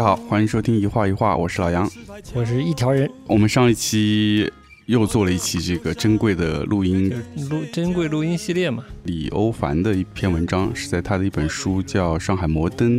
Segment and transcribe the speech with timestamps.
[0.00, 1.86] 大家好，欢迎收听一画一画，我是老杨，
[2.32, 3.12] 我是一条人。
[3.26, 4.50] 我们上一期
[4.90, 7.08] 又做了一期这个珍贵的录音，
[7.48, 8.84] 录珍贵录音系列嘛。
[9.04, 12.90] 李欧凡的一篇文章是在他的一本书叫《上海摩登》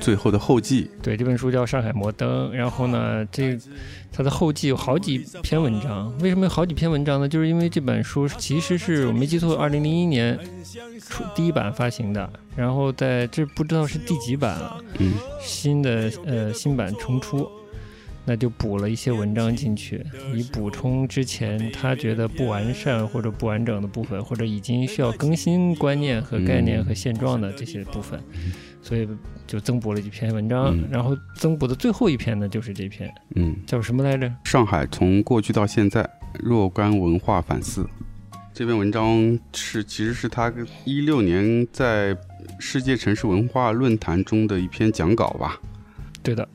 [0.00, 0.88] 最后的后记。
[1.02, 3.58] 对，这本书叫《上海摩登》，然后呢，这
[4.12, 6.16] 他的后记有好几篇文章。
[6.20, 7.28] 为什么有好几篇文章呢？
[7.28, 10.38] 就是因为这本书其实是我没记错，二零零一年
[11.08, 17.50] 出第一版发行的，然后在这不知道是第几版了，嗯，新的呃新版重出。
[18.24, 20.04] 那就补了一些文章进去，
[20.34, 28.20] 以补充之前他觉得不完善或者不完整的部分，或者已经需要更新观念和概念和现状的这些部分，
[28.80, 29.08] 所以
[29.46, 30.78] 就增补了几篇文章。
[30.88, 34.32] 然后增补的最后一篇呢，就是这篇，嗯，叫什么来着？
[34.44, 37.84] 上海从过去到现在若干文化反思。
[38.54, 40.52] 这篇文章是其实是他
[40.84, 42.16] 一六年在
[42.60, 45.58] 世界城市文化论坛中的一篇讲稿吧？
[46.22, 46.46] 对的。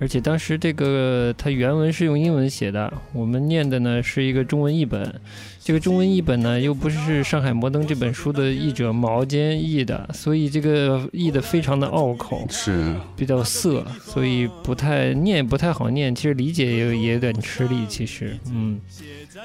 [0.00, 5.12] 而且当时这个它原文是用英文写的，我们念的呢是一个中文译本。
[5.60, 16.14] 这个中文译本呢又不是《上海摩登》这本书的译者毛尖译的，所以这个译的非常的拗口，是比较涩，所以不太念不太好念。
[16.14, 17.84] 其实理解也有也有点吃力。
[17.86, 18.80] 其实，嗯，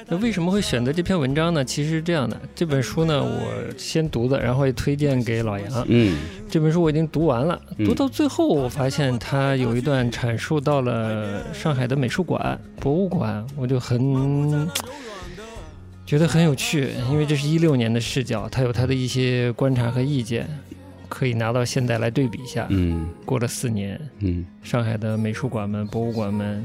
[0.08, 1.64] 那为什么会选择这篇文章呢？
[1.64, 5.86] 其实是这样的，这本书呢我先读的，然后也推荐给老杨。
[5.88, 6.18] 嗯，
[6.50, 14.70] 这本书我已经读完了，读到最后我发现它有一段阐述到了上海的美术馆、博物馆，我就很。
[16.06, 20.46] 觉得很有趣，因为这是一六年的视角，他有他的一些观察和意见，
[21.08, 22.68] 可以拿到现在来对比一下。
[22.70, 26.64] 嗯，过了四年，嗯，上海的美术馆们、博物馆们，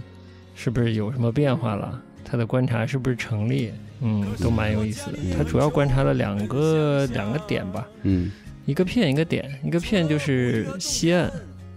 [0.57, 2.03] 是不是有什么变化了？
[2.31, 3.73] 他的观察是不是成立？
[4.01, 5.19] 嗯，都蛮有意思的。
[5.37, 7.89] 他主要观察了两个两个点吧。
[8.03, 8.31] 嗯，
[8.67, 11.31] 一个片一个点，一个片就是西岸，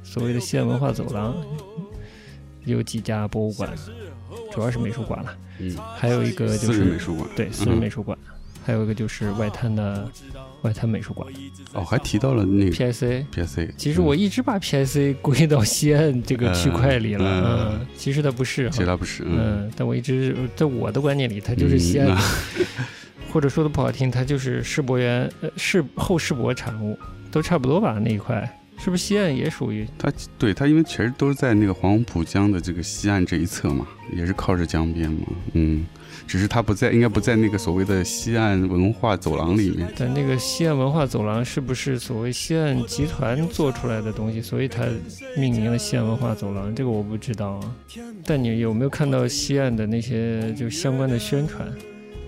[0.03, 1.35] 所谓的西岸文化走廊，
[2.65, 3.73] 有几家博物馆，
[4.51, 5.35] 主要是美术馆了。
[5.59, 8.17] 嗯，还有一个就是私人美术馆，对，私人美术馆，
[8.65, 10.07] 还有一个就是外滩的
[10.61, 11.31] 外滩美术馆。
[11.73, 13.69] 哦，还提到了那个 PSA，PSA。
[13.77, 22.17] 其实嗯我一直把 PSA 归到西岸这个区块里了，嗯，其实它不是，其实它不是，嗯，但我一直在我的观念里，它就是西岸，
[23.31, 26.97] 或者说的不好听，它就是世博园，呃，世后世博产物，
[27.31, 28.57] 都差不多吧那一块。
[28.83, 30.11] 是不是西岸也属于它？
[30.39, 35.27] 对它，因为其实都是在那个黄浦江的这个西岸这一侧嘛，也是靠着江边嘛。
[35.53, 35.85] 嗯，
[36.31, 39.85] 只是它不在，应该不在那个所谓的西岸文化走廊里面。
[39.97, 44.41] 但那个西岸文化走廊是不是所谓西岸集团做出来的东西？
[44.41, 44.85] 所以它
[45.35, 47.75] 命名了西岸文化走廊，这个我不知道啊。
[48.25, 51.67] 但你有没有看到西岸的那些就相关的宣传？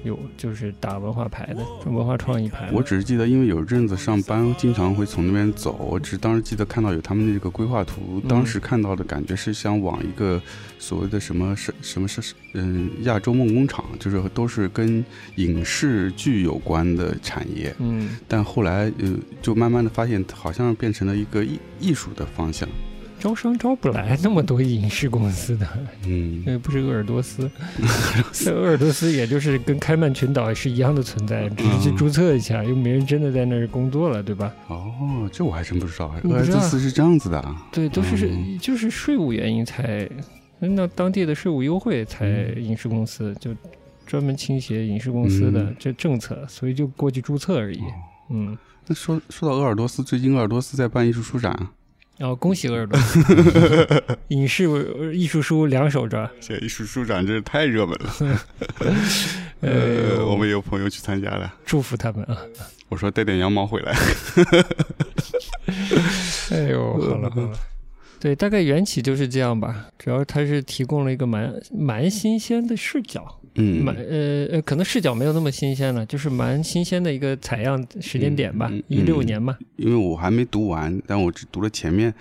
[0.03, 2.69] 有，就是打文化牌的，文化创意牌。
[2.72, 10.42] 我只是记得，因为有一阵子上班经常会从那边走，我只当时记得看到有他们那个规划图，当时看到的感觉是想往一个
[10.78, 15.03] 所谓的什么什什么是嗯亚洲梦工厂，就是都是跟
[15.36, 17.74] 影视剧有关的产业。
[17.80, 22.68] 嗯，但后来呃就慢慢的发现，好像变成了一个艺艺术的方向。
[23.23, 25.66] 招商招不来那么多影视公司的，
[26.06, 27.50] 嗯，又不是鄂尔多斯，
[28.51, 34.53] 鄂尔多斯也就是跟开曼群岛是一样的存在，只是去注册一下，又没人真的在那儿工作了，对吧？
[34.67, 37.66] 哦，这我还真不知道，鄂尔多斯是这样子的啊。
[37.72, 38.29] 对，都是
[38.59, 40.06] 就是税务原因才，
[40.59, 43.56] 那当地的税务优惠才影视公司就
[44.06, 47.79] 专门倾斜影视公司的这政策，所以就过去注册而已。
[48.31, 51.57] 嗯，那说说到鄂尔多斯，最近鄂尔多斯在办艺术书展。
[52.19, 53.19] 哦，恭喜鄂尔多斯！
[54.29, 54.66] 影视
[55.13, 58.40] 艺术书两手抓，这艺术书展真是太热门了。
[59.62, 62.38] 呃，我们有朋友去参加了，祝福他们啊！
[62.89, 63.98] 我说带点羊毛回来。
[66.51, 67.57] 哎呦，好了好了，
[68.24, 69.90] 对，大概缘起就是这样吧。
[70.00, 79.58] 主要它是提供了一个蛮蛮新鲜的视角，嗯，蛮呃呃，可能视角没有那么新鲜了，就是蛮新鲜的一个采样时间点吧，一六年嘛。
[79.75, 82.14] 因为我还没读完，但我只读了前面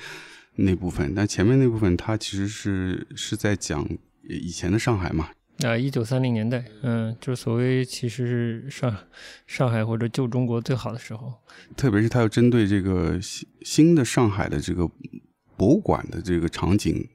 [0.56, 1.14] 那部分。
[1.14, 3.88] 但前面那部分它其实是是在讲
[4.28, 5.28] 以前的上海嘛。
[5.62, 8.92] 啊，一九三零年代，嗯，就是所谓其实是上
[9.46, 11.32] 上海或者旧中国最好的时候。
[11.76, 14.90] 特别是他要针对这个新新的上海的这个
[15.62, 17.06] 博物馆的这个场景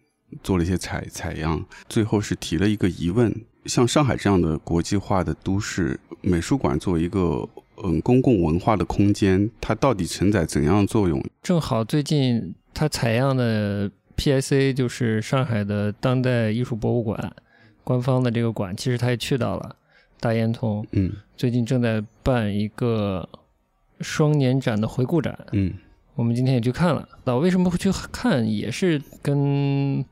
[0.42, 3.36] 做了一些采采样，最后是提了一个疑问：
[3.66, 7.46] 像上海这样的国际化的都市，美术馆作为一个
[7.84, 11.22] 嗯公共文化的空间，它到底承载怎样的作用？
[11.44, 17.36] 正好最近他采样的 PSA 就是上海的当代艺术博物馆。
[17.84, 19.76] 官方的这个馆，其实他也去到了
[20.22, 23.28] 大烟囱，嗯，最近正在办一个
[24.00, 25.74] 双年展的回顾展，嗯，
[26.18, 27.08] 我们今天也去看了。
[27.26, 30.04] 那为什么会去看，也是跟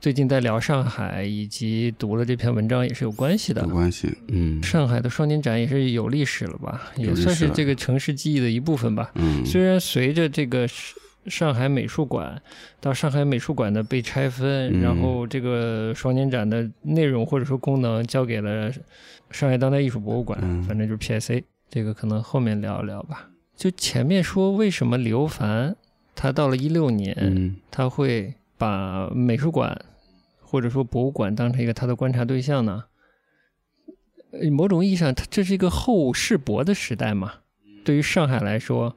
[0.00, 3.68] 最近在聊上海以及读了这篇文章也是有关系的有。
[3.68, 9.10] 关系，嗯上海的双年展也是有历史了吧，也算是这个城市记忆的一部分吧。
[9.16, 10.94] 嗯，虽然随着这个上
[11.26, 12.40] 上海美术馆
[12.80, 18.70] 到上海美术馆的被拆分，嗯然后这个双年展的内容或者说功能交给了
[19.30, 23.28] 上海当代艺术博物馆，嗯反正就是 PSC 这个可能后面聊一聊吧。
[23.56, 25.76] 就前面说为什么刘凡
[26.14, 29.84] 他到了一六年，嗯他会把美术馆
[30.40, 32.84] 或者说博物馆当成一个他的观察对象呢？
[34.32, 37.34] 呃某种意义上，它这是一个后世博的时代嘛。
[37.84, 38.96] 对于上海来说，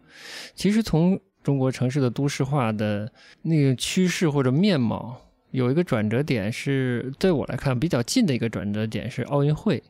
[0.56, 3.12] 其实从中国城市的都市化的
[3.44, 5.21] 那个趋势或者面貌，
[5.51, 9.83] 有一个转折点是，对我来看比较近的一个转折点是奥运会，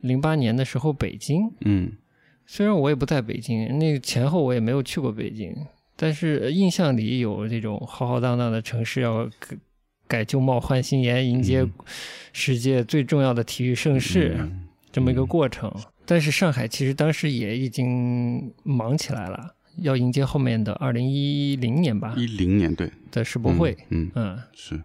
[0.00, 1.52] 零八年的时候北京。
[1.62, 1.92] 嗯
[2.52, 5.54] 虽然我也不在北京，那个前后我也没有去过北京，
[5.94, 9.56] 但是印象里有这种浩浩荡荡的城市要改
[10.08, 11.70] 改旧貌换新颜，迎接嗯
[12.32, 15.72] 世界最重要的体育盛事、嗯这么一个过程。
[16.04, 23.76] 但是上海其实当时也已经忙起来了，要迎接后面的二零一零年吧一零年对的世博会。
[23.90, 24.82] 嗯，嗯嗯，是，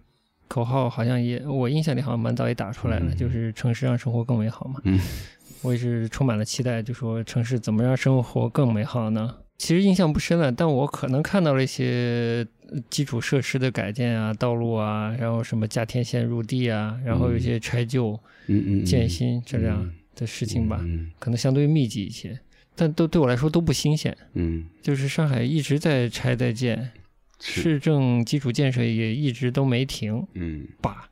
[0.48, 4.80] 口号好像也我印象里好像蛮早也打出来了，嗯就是城市让生活更美好嘛。
[4.84, 5.00] 嗯
[5.66, 9.36] 我也是充满了期待，就说城市怎么让生活更美好呢？
[9.58, 19.94] 其实印象不深了，但我可能看到了一些呃基础设施的改建啊，道路啊，然后什么架天线入地啊，然后有一些拆旧、嗯嗯建新这样嗯。
[20.16, 22.38] 的事情吧，嗯可能相对密集一些，
[22.76, 24.16] 但都对我来说都不新鲜。
[24.34, 24.66] 嗯。
[24.82, 26.92] 就是上海一直在拆在建，
[27.40, 30.68] 市政基础建设也一直都没停嗯。
[30.82, 31.10] 吧。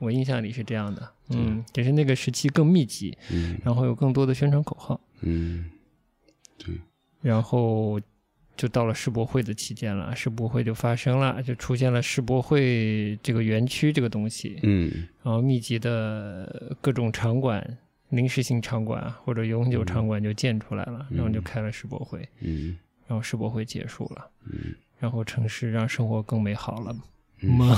[0.00, 5.70] 对我印象里是这样的，嗯，只是那个时期更密集，嗯然后有更多的宣传口号，嗯
[6.58, 6.74] 对。
[7.20, 8.00] 然后
[8.56, 14.90] 就到了世博会的期间了，世博会就发生了，就出现了世博会这个园区这个东西，嗯
[15.22, 26.90] 然后密集的各种场馆、临时性场馆或者永久场馆就建出来了，嗯然后就开了世博会，嗯然后世博会结束了，嗯然后城市让生活更美好了。
[26.90, 27.00] 嗯
[27.48, 27.76] 吗？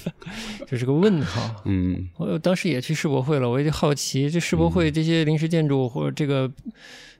[0.66, 1.62] 这是个问号。
[1.64, 6.50] 嗯我当时也去世博会了，我也就好奇，这世博会这些临时建筑或者这个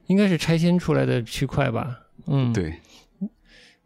[0.06, 2.00] 应该是拆迁出来的区块吧？
[2.26, 2.75] 嗯，，对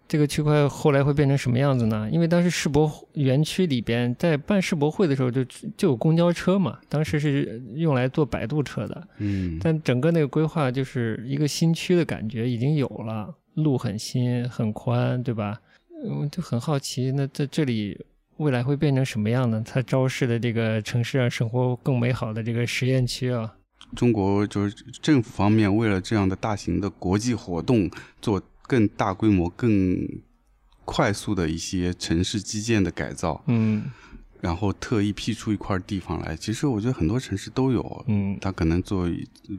[0.07, 2.09] 这个区块后来会变成什么样子呢？
[2.11, 5.45] 因为当时世博园区里边在办世博会的时候就
[5.77, 15.61] 就有公交车嘛，当时是用来坐摆渡车的，嗯但整个那个规划就是一个新区的感觉已经有了，路很新很宽，对吧？
[16.05, 17.99] 嗯，就很好奇，那在这里
[18.37, 19.63] 未来会变成什么样呢？
[19.67, 23.57] 它昭示的这个城市让生活更美好的这个实验区啊，
[23.97, 27.91] 中国就是政府方面为了这样的大型的国际活动，
[28.21, 29.99] 做更大规模、更
[30.85, 33.91] 快速的一些城市基建的改造，嗯
[34.41, 36.37] 然后特意辟出一块地方来。
[36.37, 39.09] 其实我觉得很多城市都有，嗯他可能做，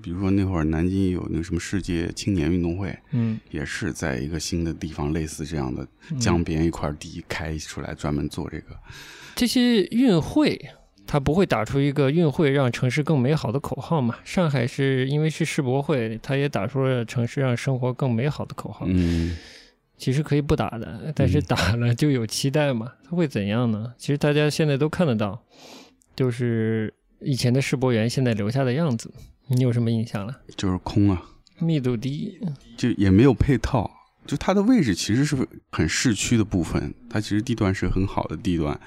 [0.02, 5.88] 比如说那会儿南京有那个什么世界青年运动会，嗯，也是在一个新的地方，类似这样的
[6.20, 8.76] 江边一块地开出来，专门做这个。
[9.36, 10.60] 这些运会。
[11.12, 14.16] 它不会打出一个运会让城市更美好的口号嘛？
[14.24, 18.86] 上海是因为是世博会，它也打出了城市让生活更美好的口号。
[18.88, 19.36] 嗯
[20.00, 22.92] 其实可以不打的，但是嗯打了就有期待嘛。
[23.04, 23.94] 它会怎样呢？
[23.98, 25.40] 其实大家现在都看得到，
[26.16, 29.14] 就是以前的世博园现在留下的样子。
[29.48, 30.36] 你有什么印象了？
[30.56, 31.22] 就是空啊，
[31.60, 32.40] 密度低，
[32.78, 33.92] 就也没有配套。
[34.26, 35.36] 就它的位置其实是
[35.72, 38.80] 很市区的部分，它其实地段是很好的地段，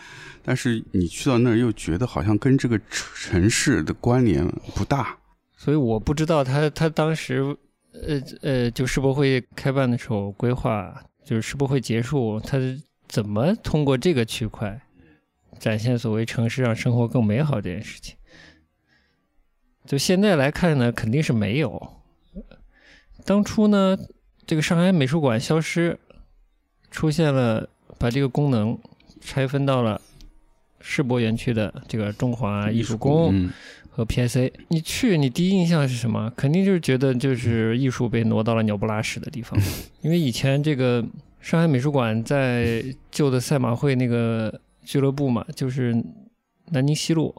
[0.45, 5.19] 但是你去到那儿又觉得好像跟这个城市的关联不大。
[5.57, 7.57] 所以我不知道他他当时，
[7.92, 12.58] 呃呃，就世博会开办的时候规划，就是世博会结束，它
[13.06, 14.80] 怎么通过这个区块
[15.58, 18.16] 展现所谓城市让生活更美好这件事情？
[19.84, 22.00] 就现在来看呢，肯定是没有。
[23.25, 23.99] 当初呢，
[24.46, 25.99] 这个上海美术馆消失，
[26.90, 27.68] 出现了
[27.99, 28.78] 把这个功能
[29.20, 30.00] 拆分到了
[30.80, 33.50] 世博园区的这个中华艺术宫。
[33.92, 36.32] 嗯和 PSA，你去你第一印象是什么？
[36.34, 39.61] 肯定就是觉得就是艺术被挪到了鸟不拉屎的地方，
[40.00, 41.04] 因为以前这个
[41.40, 45.94] 上海美术馆在旧的赛马会那个俱乐部嘛，就是
[46.70, 47.34] 南京西路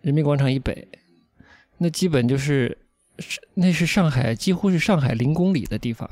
[0.00, 0.88] 人民广场以北，
[1.76, 2.78] 那基本就是
[3.18, 6.08] 是那是上海几乎是上海零公里的地方，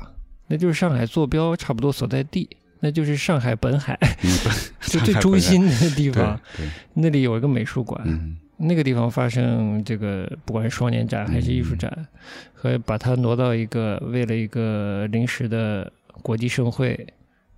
[0.47, 2.47] 那就是上海坐标差不多所在地，
[2.81, 4.29] 那就是上海本海嗯，
[4.85, 6.39] 就最中心的地方，
[6.93, 7.99] 那里有一个美术馆。
[8.05, 12.07] 嗯那个地方发生这个，不管是双年展还是艺术展，
[12.53, 15.91] 和把它挪到一个为了一个临时的
[16.21, 17.07] 国际盛会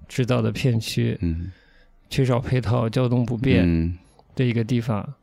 [0.08, 1.52] 制造的片区，嗯，
[2.10, 3.98] 缺少配套、交通不便嗯，
[4.36, 5.14] 的一个地方。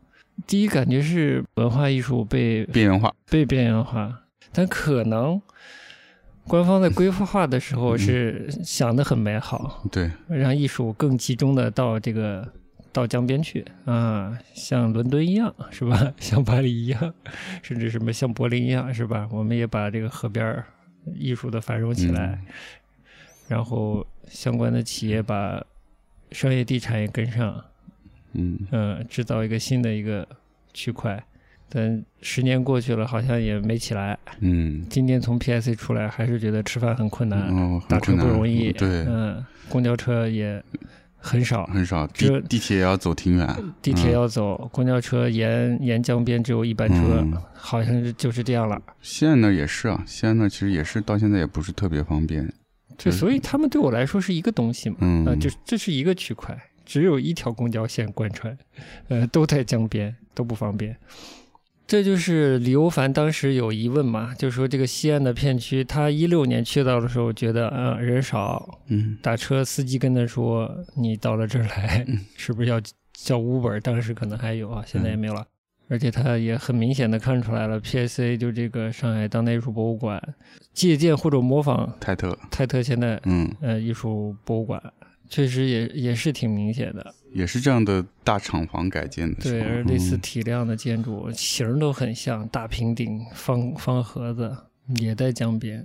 [0.46, 4.22] 第一感觉是文化艺术被边缘化，被边缘化，
[4.52, 5.40] 但可能
[6.46, 12.46] 官方在规划的时候是想的很美好，对，让艺术更集中的到这个
[12.92, 16.12] 到江边去啊，像伦敦一样是吧？
[16.18, 17.14] 像巴黎一样，
[17.62, 19.28] 甚至什么像柏林一样是吧？
[19.30, 20.64] 我们也把这个河边儿
[21.14, 22.38] 艺术的繁荣起来，
[23.48, 25.64] 然后相关的企业把
[26.32, 27.64] 商业地产也跟上，
[28.32, 30.26] 嗯，嗯，制造一个新的一个
[30.72, 31.22] 区块。
[31.72, 34.18] 但十年过去了，好像也没起来。
[34.40, 40.60] 嗯，今天从 PIC 出来，还是觉得吃饭很困难，哦，打车不容易，对，嗯，公交车也
[41.20, 43.46] 很少，很少，这地地铁也要走挺远，
[43.82, 48.80] 地铁嗯要走，公交车沿沿江边只有一班车，嗯好像是就是这样了。
[49.02, 52.50] 西安那儿也是啊，西安那儿其实也是到现在也不是特别方便，
[52.96, 58.56] 就，所以他们对我来说是一个东西嘛，嗯，啊，就是这是一个区块，只有一条公交线贯穿，
[59.08, 60.96] 呃，都在江边，都不方便。
[61.90, 72.80] 这就是李欧凡当时有疑问嘛，就说这个西安的片区，他一六年去到的时候觉得，嗯、人少，嗯打车司机跟他说：“你到了这儿来，嗯 是不是要
[73.12, 75.44] 叫 Uber？” 当时可能还有啊，现在也没有了。
[75.88, 80.22] 而且他也很明显的看出来了，PSA 就这个上海当代艺术博物馆，
[80.72, 84.80] 借鉴或者模仿泰特，泰特现代嗯，呃艺术博物馆，
[85.28, 87.12] 确实也也是挺明显的。
[87.32, 94.56] 也是这样的大厂房改建的，对，而类似嗯体量的建筑，形儿都很像，大平顶、方方盒子，
[95.00, 95.84] 也在江边。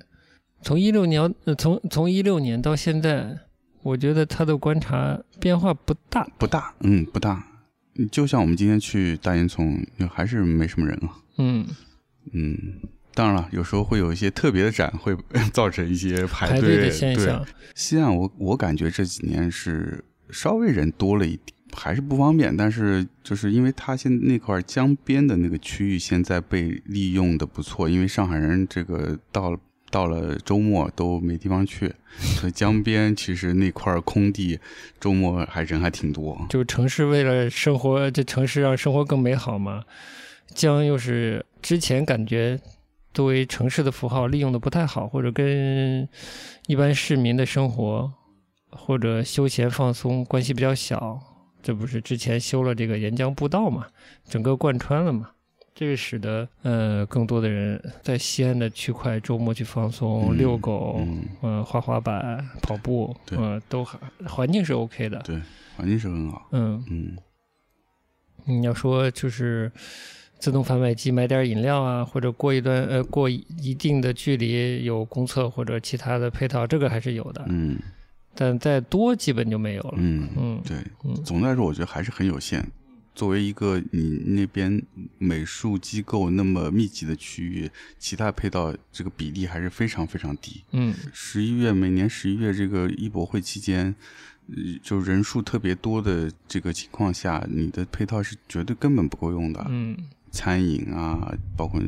[0.62, 3.38] 从一六年，呃从从一六年到现在，
[3.84, 6.28] 我觉得他的观察变化不大。
[6.40, 7.46] 不大，嗯，不大。
[8.12, 11.16] 就像我们今天去大烟囱，还是没什么人啊。
[11.38, 11.66] 嗯，
[12.34, 12.58] 嗯，
[13.14, 15.16] 当然了，有时候会有一些特别的展，会
[15.54, 20.04] 造成一些排排队的现象，西岸我我感觉这几年是
[20.36, 22.56] 稍微人多了一点，还是不方便。
[22.56, 29.58] 但是就是因为它现那块江边的那个区域现在被利用的不错，因为上海人这个到
[29.90, 34.60] 到了周末都没地方去， 所以江边其实那块空地
[35.00, 36.46] 周末还人还挺多。
[36.50, 39.84] 就城市为了生活，这城市让生活更美好嘛。
[40.54, 42.60] 江又是之前感觉
[43.14, 46.08] 作为城市的符号利用的不太好，或者跟
[46.68, 48.12] 一般市民的生活
[48.76, 51.20] 或者休闲放松关系比较小。
[51.64, 53.88] 这不是之前修了这个沿江步道嘛，
[54.24, 55.32] 整个贯穿了嘛。
[55.74, 65.20] 这个使得呃更多的人在西安的区块周末去放松、嗯遛狗、嗯，呃滑滑板、跑步，对呃都还环境是 OK 的。
[65.26, 65.42] 对，
[65.76, 66.48] 环境是很好。
[66.52, 67.18] 嗯，嗯
[68.46, 69.70] 你要说就是
[70.40, 77.78] 自动贩卖机买点饮料啊，或者过一段呃过一定的距离有公厕或者其他的配套，这个还是有的，嗯
[78.36, 79.94] 但再多基本就没有了。
[79.98, 82.66] 嗯，嗯对，嗯总的来说，我觉得还是很有限。
[83.16, 84.84] 作为一个你那边
[85.18, 90.62] 美术机构那么密集的区域，其他配套这个比例还是非常非常低。
[90.74, 93.96] 嗯十一月每年十一月这个艺博会期间，
[94.50, 99.66] 呃就人数特别多的这个情况下，你的配套是绝对根本不够用的。
[99.70, 99.96] 嗯
[100.30, 101.82] 餐饮啊，包括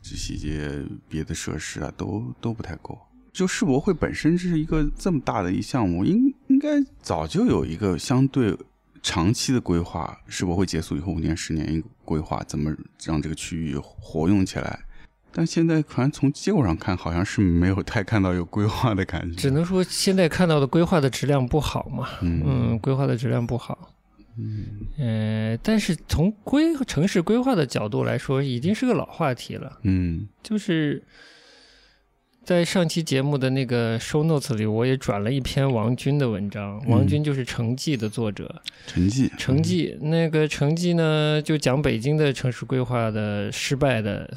[0.00, 2.96] 这些别的设施啊，都都不太够。
[3.32, 6.68] 就世博会本身是一个这么大的一项目，应应该
[7.00, 8.56] 早就有一个相对
[9.02, 10.18] 长期的规划。
[10.26, 14.80] 世博会结束以后，五年、十年一个规划，怎么让这个区域活用起来？
[15.32, 19.36] 但现在好像从结果上看，好像是没有太看到有规划的感觉。
[19.36, 22.08] 只能说现在看到的规划的质量不好嘛。
[22.20, 23.94] 嗯嗯，规划的质量不好。
[24.36, 24.66] 嗯
[24.98, 29.78] 呃，但是从规城市规划的角度来说，已经是个老话题了。
[29.84, 31.00] 嗯就是
[32.42, 36.82] 在上期节目的那个 show notes 里，我也转了一篇王军的文章。
[36.88, 44.28] 王军就是《城记》的作者，成绩，《城记》那个《城记》呢，就讲北京的城市规划的失败的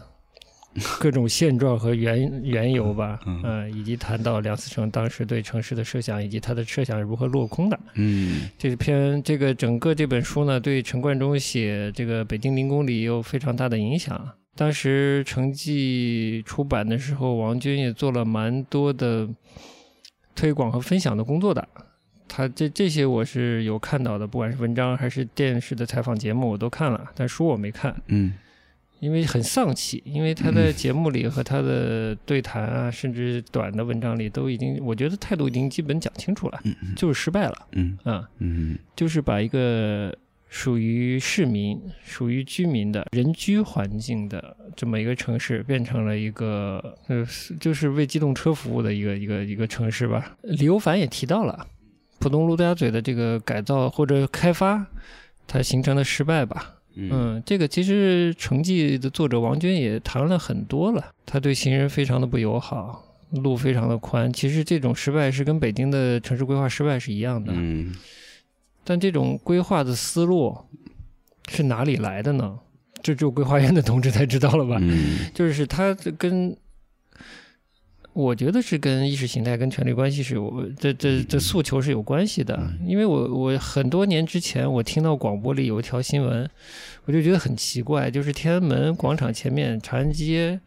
[1.00, 7.80] 各种现状和缘 缘由吧，嗯呃，以及谈到梁思成当时对城市的设想，以及他的设想是如何落空的。
[7.96, 14.30] 嗯这篇这个整个这本书呢，对陈冠中写这个《北京零公里》有非常大的影响。
[14.56, 19.28] 当时《成绩》出版的时候，王军也做了蛮多的
[20.36, 21.68] 推广和分享的工作的。
[22.28, 28.34] 他这这些我是有看到的，不管是文章还是电视的采访节目，我都看了，但书我没看，嗯
[29.00, 30.02] 因为很丧气。
[30.06, 38.28] 因为他在节目里和他的对谈啊，甚至短的文章里，都已经我觉得态度已经基本讲清楚了，嗯就是失败了嗯啊。
[38.40, 40.16] 嗯就是把一个
[40.54, 47.26] 属于市民、属于居民的人居环境的这么一个城市，变成了一个呃，
[47.60, 50.38] 就是为机动车服务的一个一个一个城市吧。
[50.44, 51.66] 李欧凡也提到了，
[52.20, 54.86] 浦东陆家嘴的这个改造或者开发，
[55.48, 56.76] 它形成的失败吧。
[56.94, 64.32] 嗯，这个其实《城记》的作者王军也谈了很多了，他对行人非常的不友好，路非常的宽。
[64.32, 67.52] 其实这种失败是跟北京的城市规划失败是一样的。
[67.56, 67.96] 嗯。
[68.84, 70.58] 但这种规划的思路
[71.50, 72.60] 是哪里来的呢？
[73.02, 74.82] 这只有规划院的同志才知道了吧？
[75.34, 76.56] 就是他跟，
[78.14, 82.58] 我觉得是跟意识形态、跟权力关系是有这这这诉求是有关系的。
[82.86, 86.50] 因为我我很多年之前我听到广播里有一条新闻，
[87.04, 90.62] 我就觉得很奇怪，就是天安门广场前面长安街，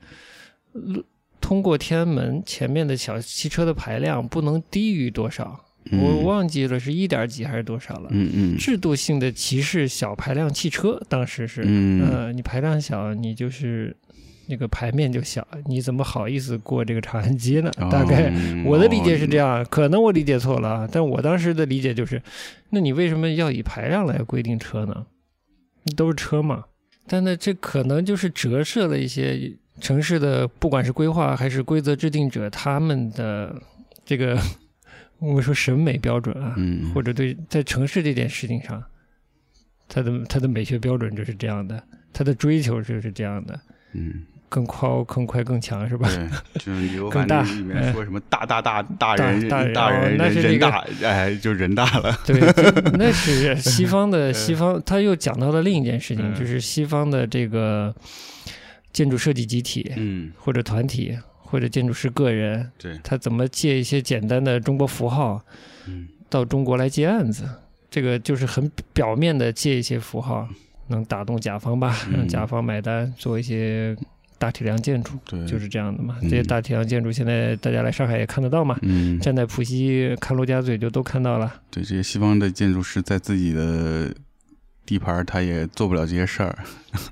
[1.41, 5.66] 通过天安门前面的小汽车的排量不能低于多少。
[5.93, 8.09] 我忘记了是一点几还是多少了。
[8.11, 8.57] 嗯嗯。
[8.57, 13.97] 制度性的歧视小排量汽车，当时是，呃，你排量小，你就是
[14.49, 17.71] 那个排面就小，你怎么好意思过这个长安街呢？
[17.91, 18.33] 大概
[18.65, 22.21] 我的理解是这样，可能我理解错了，但我当时的理解就是，
[22.71, 25.07] 那你为什么要以排量来规定车呢？
[25.97, 26.65] 都是车嘛。
[27.07, 33.55] 但那这可能就是折射了一些城市的，不管是规划还是规则制定者他们的
[34.05, 34.37] 这个。
[35.19, 36.55] 我们说审美标准啊，
[36.95, 38.83] 或者对在城市这件事情上，
[39.89, 41.83] 他的他的美学标准就是这样的，
[42.13, 43.59] 他的追求就是这样的，
[43.93, 46.09] 嗯，更快、更快、更强，是吧？
[46.09, 46.29] 对，
[46.61, 52.17] 就是我 感觉里面说什么大大大大人大人那是人大，哎，就人大了。
[52.27, 52.39] 对，
[52.99, 57.95] 那是 西方的西方，他又讲到了另一件事情，就是西方的这个
[58.93, 61.17] 建筑设计集体，嗯，或者团体。
[61.47, 65.41] 或者建筑师个人，对他怎么借一些简单的中国符号，
[65.87, 67.49] 嗯，到中国来接案子，
[67.89, 70.49] 这个就是很表面的借一些符号，
[70.89, 73.97] 能打动甲方吧，让甲方买单，做一些
[74.39, 76.19] 大体量建筑，对，就是这样的嘛。
[76.23, 81.63] 这些大体量建筑现在大家来上海也看得到嘛，嗯，站在浦西看陆家嘴就都看到了。
[81.71, 84.13] 对，这些西方的建筑师在自己的
[84.85, 86.59] 地盘他也做不了这些事儿。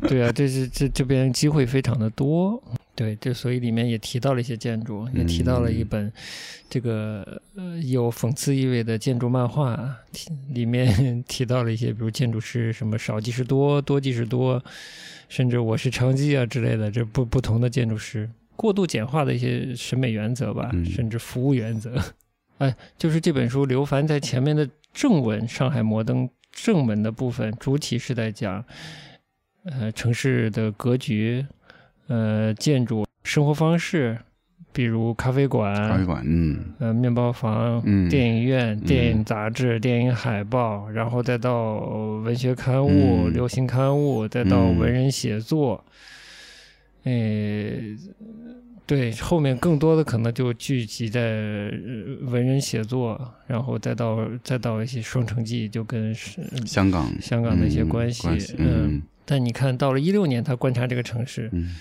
[0.08, 2.62] 对啊，这是这这边机会非常的多。
[2.96, 6.12] 对，这所以里面也提到了一些建筑，也提到了一本
[6.70, 9.96] 这个呃有讽刺意味的建筑漫画，
[10.50, 14.62] 里面 提到了一些，比如建筑师什么少即是多，多即是多，
[15.28, 22.00] 甚至我是长基啊之类的，这不不同的建筑师过度简化的一些审美原则吧，甚至服务原则。
[22.58, 28.64] 哎，就是这本书，刘凡在前面的正文《上海摩登》正文的部分，主体是在讲
[29.64, 31.44] 呃城市的格局。
[32.06, 34.18] 呃，建筑生活方式，
[34.72, 41.76] 比如咖啡馆、咖啡馆，嗯，呃，面包房、嗯，电影院、电影杂志、电影海报，然后再到
[42.24, 45.82] 文学刊物、流行刊物，再到文人写作，
[47.04, 47.12] 呃，
[48.86, 51.20] 对，后面更多的可能就聚集在
[52.22, 56.14] 文人写作，然后再到再到一些双城记，就跟
[56.66, 57.10] 香港。
[57.18, 59.00] 香港的一些关系，嗯。
[59.24, 61.48] 但你看到了一六年，他观察这个城市。
[61.52, 61.74] 嗯。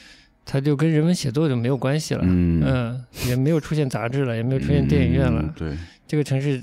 [0.45, 5.53] 它就跟人文写作就没有关系了，嗯，也没有出现杂志了，也没有出现电影院了。
[5.55, 5.73] 对，
[6.05, 6.61] 这个城市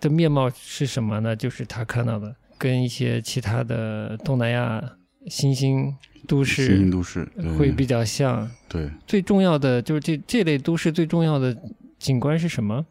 [0.00, 1.36] 的面貌是什么呢？
[1.36, 4.82] 就是他看到的，跟一些其他的东南亚
[5.28, 5.94] 新兴
[6.26, 7.24] 都市、新兴都市
[7.56, 8.50] 会比较像。
[8.68, 11.56] 对，最重要的就是这这类都市最重要的
[12.00, 12.84] 景观是什么？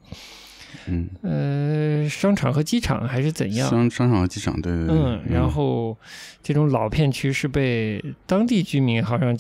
[0.88, 3.70] 嗯，呃，商场和机场还是怎样？
[3.70, 4.96] 商商场和机场，对对对。
[4.96, 5.98] 嗯，然后
[6.42, 9.38] 这种老片区是被当地居民好像。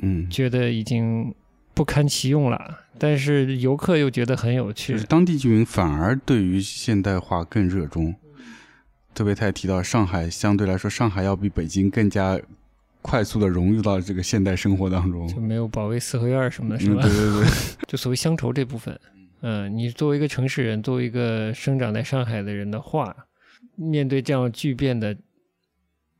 [0.00, 1.34] 嗯，觉得已经
[1.74, 4.92] 不堪其用了，但是游客又觉得很有趣。
[4.92, 8.14] 就是当地居民反而对于现代化更热衷，
[9.12, 12.40] 特别他也提到上海相对来说，上海要比北京更加
[13.02, 17.02] 快速的融入到这个现代生活当中，就没有保卫四合院什么的，是吧？
[17.02, 17.48] 对对对，
[17.88, 18.96] 就所谓乡愁这部分。
[19.40, 23.14] 嗯，你作为一个城市人，作为一个生长在上海的人的话，
[23.76, 25.16] 面对这样巨变的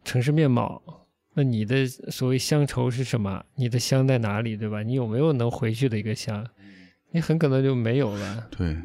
[0.05, 0.83] 城市面貌。
[1.35, 3.45] 那你的所谓乡愁是什么？
[3.55, 4.83] 你的乡在哪里，对吧？
[4.83, 6.45] 你有没有能回去的一个乡？
[7.13, 8.49] 你很可能就没有了。
[8.51, 8.77] 对，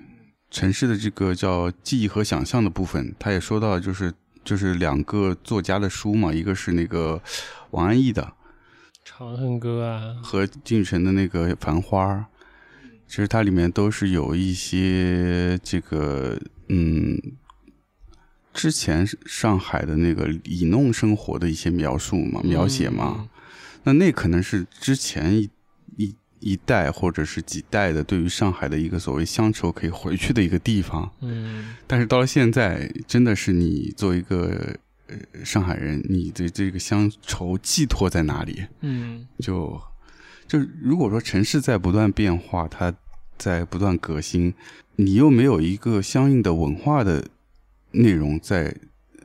[0.52, 7.22] 城市的这个叫记忆和想象的部分，他也说到，就是就是两个作家的书嘛，一个是那个
[7.72, 8.22] 王安忆的
[9.04, 12.14] 《长恨歌》啊，和金宇澄的那个《繁花》，
[13.08, 16.40] 其实它里面都是有一些这个
[16.70, 17.20] 嗯。
[18.56, 23.28] 之前上海的那个以弄生活的一些描述嘛，描写嘛，
[23.82, 25.50] 那那可能是之前一
[25.98, 31.12] 一一代或者是几代的对于上海的一个所谓乡愁可以回去的一个地方。
[31.22, 38.64] 嗯，但是到了现在，真的是你作为一个呃上海人，你的这个乡愁寄托在哪里？
[38.82, 39.82] 嗯就
[40.54, 42.94] 就如果说城市在不断变化，它
[43.40, 44.54] 在不断革新，
[44.98, 47.26] 你又没有一个相应的文化的
[47.90, 48.72] 内容在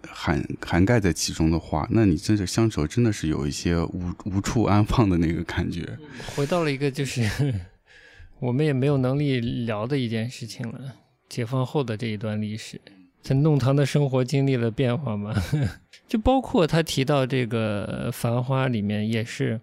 [0.09, 5.99] 涵涵盖在其中的话，那你真是乡愁真的是有一些无无处安放的那个感觉。
[6.35, 7.29] 回到了一个就是
[8.41, 10.81] 我们也没有能力聊的一件事情了。
[11.29, 12.81] 解放后的这一段历史，
[13.21, 15.35] 在弄堂的生活经历了变化吗？
[16.09, 19.61] 就包括他提到这个《繁花》里面也是，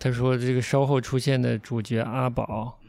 [0.00, 2.80] 他说这个稍后出现的主角阿宝，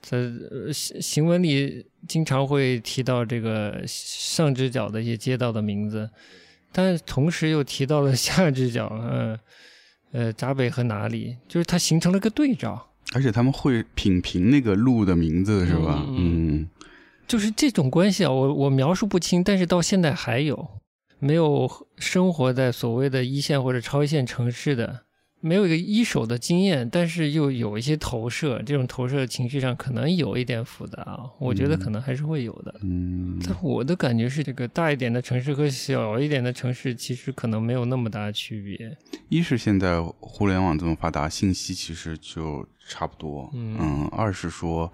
[0.00, 6.08] 在呃行行文里经常会提到这个上只角的一些街道的名字，
[6.70, 9.36] 但同时又提到了下只角，嗯。
[10.14, 16.04] 呃，闸北和哪里，就是它形成了个对照，而且他们会品评那个路的名字，是吧？
[16.06, 16.68] 嗯，
[17.26, 20.68] 就是这种关系啊，我我描述不清，但是到现在还有
[21.18, 25.04] 没有生活在所谓的一线或者超一线城市的。
[25.44, 32.72] 没有一个一手的经验，但是又有一些投射，这种投射情绪上可能有一点复杂，我觉得可能还是会有的。
[32.82, 38.96] 嗯，但我的感觉是，这个大一点的城市和小一点的城市其实可能没有那么大区别。
[39.28, 43.50] 一是现在互联网这么发达，信息其实就差不多。
[43.52, 44.92] 嗯，二是说，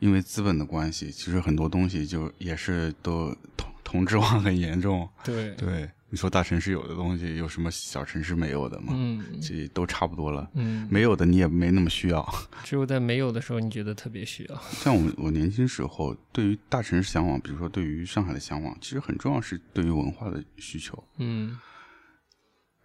[0.00, 5.08] 因为资本的关系，其实很多东西就也是都同同质化很严重。
[5.22, 5.88] 对对。
[6.16, 8.94] 你说大城市有的东西，有什么小城市没有的吗？
[8.96, 10.48] 嗯，这都差不多了。
[10.54, 12.26] 嗯，没有的你也没那么需要。
[12.64, 14.58] 只有在没有的时候，你觉得特别需要。
[14.72, 21.04] 像我我年轻时候，对于大城市向往，比如说对于上海的向往，其实很重要是对于文化的需求。
[21.18, 21.58] 嗯。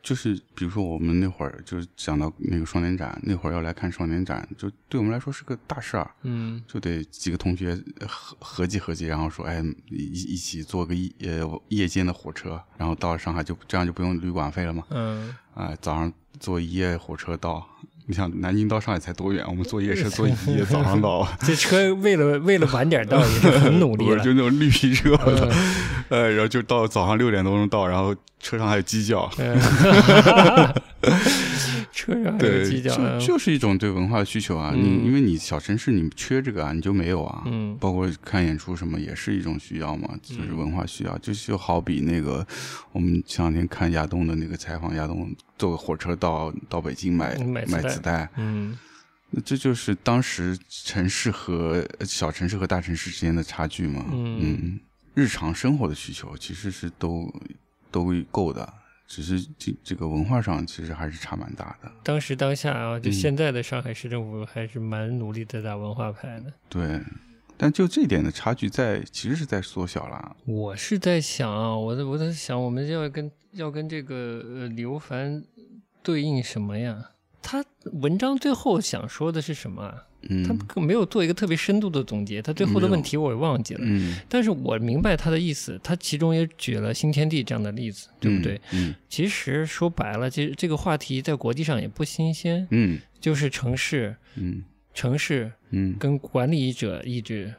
[0.03, 6.09] 就是比如说，我们那会儿就是讲到那个双年展，那会儿要来看双年展，就对我们来说是个大事儿。
[6.23, 7.75] 嗯，就得几个同学
[8.07, 14.83] 合合计合计，然后说，哎，一一起坐个夜呃夜间的火车，然后到上海就这样就不用旅馆费了嘛。
[14.89, 17.67] 嗯，啊，早上坐一夜火车到。
[18.07, 19.45] 你想南京到上海才多远？
[19.47, 21.25] 我们坐夜车坐一夜， 早上到。
[21.41, 25.15] 这车为了为了晚点到也是很努力 就那种绿皮车，
[26.11, 29.29] 呃，然后就到早上六点多钟到，然后车上还有鸡叫。
[31.93, 34.73] 车上还有鸡叫，就就是一种对文化的需求啊。
[34.75, 37.43] 你因为你小城市你缺这个啊，你就没有啊。
[37.45, 41.17] 嗯，包括看演出什么也是一种需要嘛，就是文化需要。
[41.19, 42.45] 就就好比那个
[42.91, 48.77] 我们前两天看亚东的那个采访，亚东坐个火车到到北京买买磁带，嗯，
[49.29, 54.05] 那这就是当时城市和小城市和大城市之间的差距嘛。
[54.11, 54.79] 嗯，
[55.13, 57.33] 日常生活的需求其实是都
[57.91, 58.73] 都够的。
[59.07, 61.91] 只是这这个文化上其实还是差蛮大的。
[62.01, 66.53] 当时当下啊，就现在的上海市政府还是蛮努力的打文化牌的。
[66.69, 67.01] 对，
[67.57, 70.37] 但就这点的差距在其实是在缩小了。
[70.45, 74.15] 我是在想啊，我在我在想，我们要跟要跟这个
[74.47, 75.43] 呃刘凡
[76.01, 77.11] 对应什么呀？
[77.41, 79.93] 他文章最后想说的是什么？
[80.45, 83.79] 他没有做一个特别深度的总结，他最后的问题我也忘记了。
[83.83, 88.61] 嗯，但是我明白他的意思，他其中也举了新天地这样的例子，对不对？
[88.71, 92.67] 嗯，其实说白了，其实这个话题在国际上也不新鲜。
[92.69, 97.53] 嗯，就是城市，嗯，城市，嗯，跟管理者意志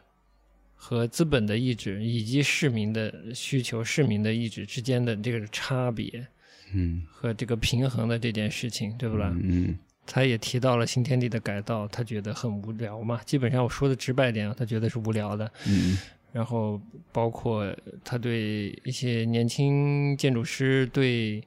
[0.75, 6.27] 和资本的意志以及市民的需求、市民的意志之间的这个差别，
[6.73, 9.35] 嗯，和这个平衡的这件事情，对不啦？
[9.43, 9.77] 嗯。
[10.07, 13.21] 他也提到了新天地的改造，他觉得很无聊嘛。
[13.25, 15.51] 基本上我说的直白点啊，他觉得是无聊的。
[15.67, 15.99] 嗯。
[16.33, 16.81] 然后
[17.13, 17.71] 包括
[18.03, 21.43] 他对一些年轻建筑师对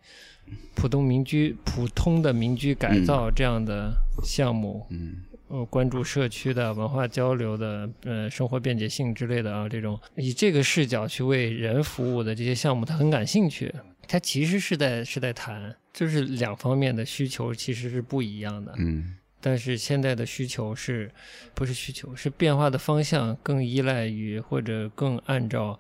[0.76, 3.91] 普通民居、普通的民居改造这样的
[4.24, 5.15] 项目，嗯，
[5.48, 13.74] 呃，关注社区的文化交流的，呃，生活便捷性之类的啊，这种以这个视角去为人服务的这些项目，他很感兴趣。
[14.08, 15.76] 他其实是在是在谈。
[15.94, 21.10] 就是两方面的需求其实是不一样的，嗯，但是现在的需求是，
[21.54, 25.80] 不是需求是变化的方向更依赖于或者更按照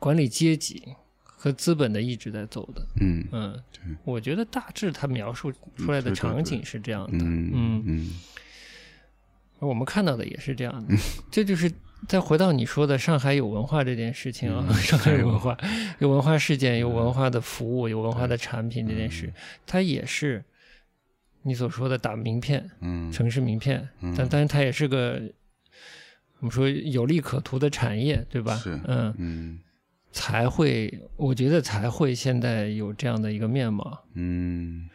[0.00, 0.82] 管理阶级
[1.22, 3.24] 和资本的意志在走的，嗯。
[3.30, 3.62] 嗯，
[4.02, 8.10] 我觉得大致他描述出来的场景是这样的，嗯嗯，
[9.60, 10.96] 我们看到的也是这样的，
[11.30, 11.70] 这就是。
[12.06, 15.56] 再回到你说的上海有文化这件事情啊，上海有文化，
[15.98, 16.38] 有文化。
[16.38, 19.32] 事件，有文化的服务，有文化的产品这件事，
[19.66, 20.44] 它也是
[21.42, 25.20] 你所说的打名片，嗯，城市名片，但但是它也是个
[26.38, 28.54] 我们说有利可图的产业，对吧？
[28.54, 29.12] 是，嗯。
[29.18, 29.58] 嗯，
[30.12, 34.04] 才会，我觉得才会现在有这样的一个面貌。
[34.14, 34.88] 嗯，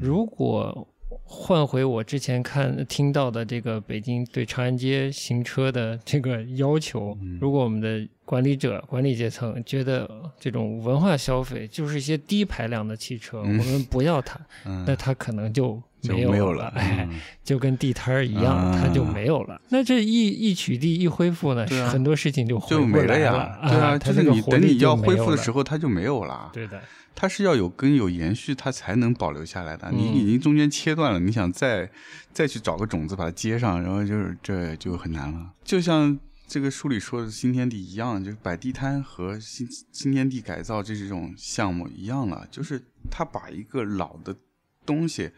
[0.00, 0.86] 如果
[1.24, 7.38] 换回我之前看听到的这个北京对长安街行车的 这个要求，嗯。
[7.40, 14.84] 如果我们的管理者、管理阶层觉得这种文化消费就是一些低排量的汽车，嗯我们不要它， 嗯。
[14.86, 17.20] 那它可能就就没有了，哎，嗯。
[17.42, 18.80] 就跟地摊儿一样，啊。
[18.80, 19.60] 它就没有了。
[19.70, 26.50] 那这一一取缔一恢复呢，啊很多事情就回就没呀，对啊，它就是你等你要恢复的时候，它就没有了。
[26.52, 26.80] 对的，
[27.20, 29.90] 它是要有根有延续，它才能保留下来的。
[29.92, 31.90] 你嗯已经中间切断了，你想再
[32.32, 35.52] 再去找个种子把它接上，然后就是这就很难了。
[35.62, 44.34] 就像这个书里说的新天地一样，就是摆地摊和新新天地改造这种项目一样了，就是他把一个老的
[44.86, 45.30] 东西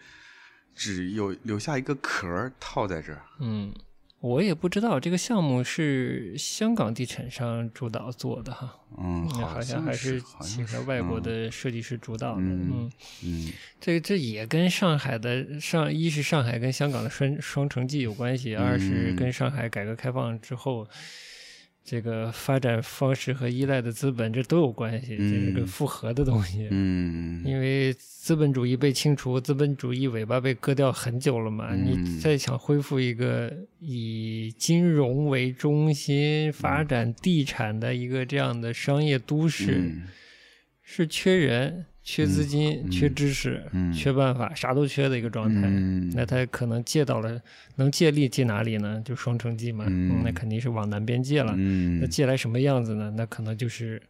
[0.77, 3.25] 只有留下一个壳儿套在这儿。
[3.41, 3.75] 嗯，
[4.23, 12.41] 我也不知道这个项目是香港地产商主导做的哈，嗯，好像还是请的外国嗯的设计师主导的。
[12.41, 12.93] 嗯嗯，
[13.25, 20.87] 嗯这这也跟上海的上一是上海跟香港的双双城记有关系，二是嗯跟上海改革开放之后。
[21.85, 25.67] 这个发展方式和依赖的资本，这都有关系，这是个嗯。
[25.67, 26.69] 复合的东西。
[26.71, 31.85] 嗯，因为资本主义被清除，资本主义尾巴被割掉很久了嘛，嗯。
[31.85, 40.03] 你再想恢复一个以金融为中心发展地产的一个这样的商业都市，嗯。
[40.85, 45.61] 是缺人、缺资金、嗯缺知识、嗯缺办法，啥都缺的一个状态。
[45.65, 47.41] 嗯那他可能借到了，
[47.77, 49.01] 能借力借哪里呢？
[49.05, 51.55] 就双城记嘛，嗯那肯定是往南边借了。
[51.57, 53.13] 嗯那借来什么样子呢？
[53.17, 54.03] 那可能就是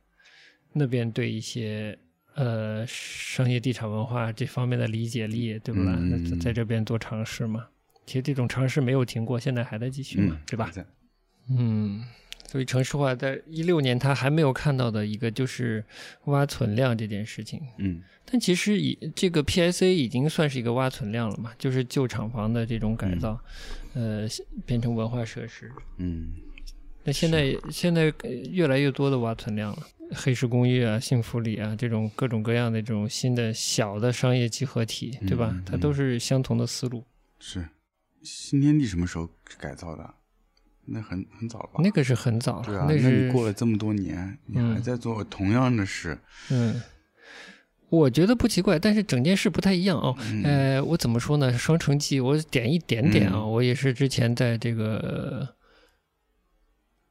[0.73, 1.99] 那边对一些
[2.35, 5.95] 呃商业地产文化这方面的理解力，对不啦？
[5.99, 7.67] 嗯那在在这边做尝试嘛。
[8.07, 10.73] 其实这种尝试没有停过，现在还在继续嘛，对吧？
[11.51, 12.03] 嗯，
[12.53, 15.83] 所以城市化在一六年他还没有看到的一个就是
[16.27, 17.59] 挖存量这件事情。
[17.79, 23.41] 嗯但其实以这个 PSA 已经算是一个挖存量了嘛，就是旧厂房的这种改造，
[23.95, 24.29] 呃，
[24.67, 25.73] 变成文化设施。
[25.97, 26.29] 嗯
[27.05, 35.49] 那现在现在呃越来越多的挖存量了，黑石公寓啊、幸福里啊这种各种各样的这种新的小的商业集合体，对吧？
[35.55, 37.03] 嗯它都是相同的思路。
[37.41, 37.67] 是
[38.23, 39.27] 新天地什么时候
[39.59, 40.15] 改造的？
[40.87, 41.81] 那很很早了吧？
[41.83, 46.19] 那个是很早了，对啊，那是你过了这么多年，你嗯还在做同样的事，
[46.51, 46.81] 嗯。
[47.89, 50.17] 我觉得不奇怪，但是整件事不太一样哦。
[50.33, 51.53] 嗯呃，我怎么说呢？
[51.53, 53.35] 双城记，我点一点点啊。
[53.35, 55.47] 嗯我也是之前在这个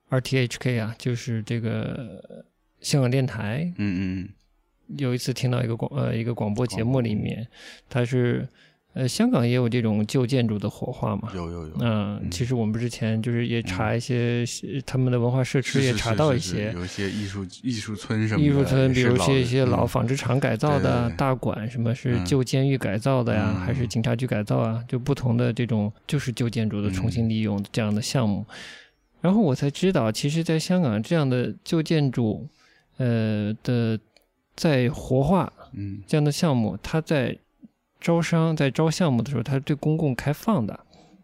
[0.09, 2.45] RTHK 啊，就是这个
[2.79, 4.29] 香港电台嗯嗯
[4.97, 7.47] 有一次听到一个广呃一个广播节目里面，
[7.87, 8.49] 它是
[8.93, 11.37] 呃香港也有这种旧建筑的火化嘛嗯，。
[11.37, 24.83] 有有有，嗯，嗯其实我们之前就是也查一些呃他们的文化社区，是是也查到一些有一些艺术艺术村什么的，艺术村，比如也是老的些一些老嗯纺织厂改造的大馆，什么是嗯旧监狱改造的呀，嗯还是警察局改造啊？
[24.87, 28.45] 就不同的这种就是旧建筑的重新利用这样的项目。
[29.21, 32.47] 然后我才知道，其实在香港这样的旧建筑，
[32.97, 33.97] 呃的
[34.55, 37.37] 在活化嗯这样的项目，它在
[38.01, 40.77] 招商在招项目的时候，它是对公共开放的，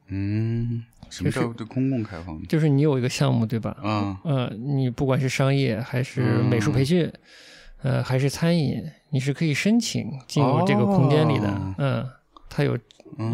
[0.07, 2.45] 嗯，什么就是叫对公共开放的？
[2.45, 3.75] 就是你有一个项目，对吧？
[3.81, 7.11] 啊呃，你不管是商业还是美术培训，
[7.81, 11.49] 呃，还是餐饮，你是可以申请进入这个空间里的。
[11.49, 12.07] 哦嗯，
[12.49, 12.77] 它有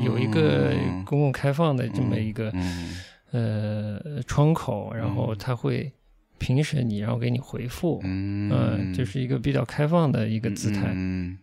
[0.04, 2.96] 有一个嗯公共开放的这么一个、嗯
[3.32, 5.92] 呃窗口，然后它会
[6.38, 8.00] 评审你，然后给你回复。
[8.04, 10.92] 嗯嗯，这是一个比较开放的一个姿态。
[10.94, 11.38] 嗯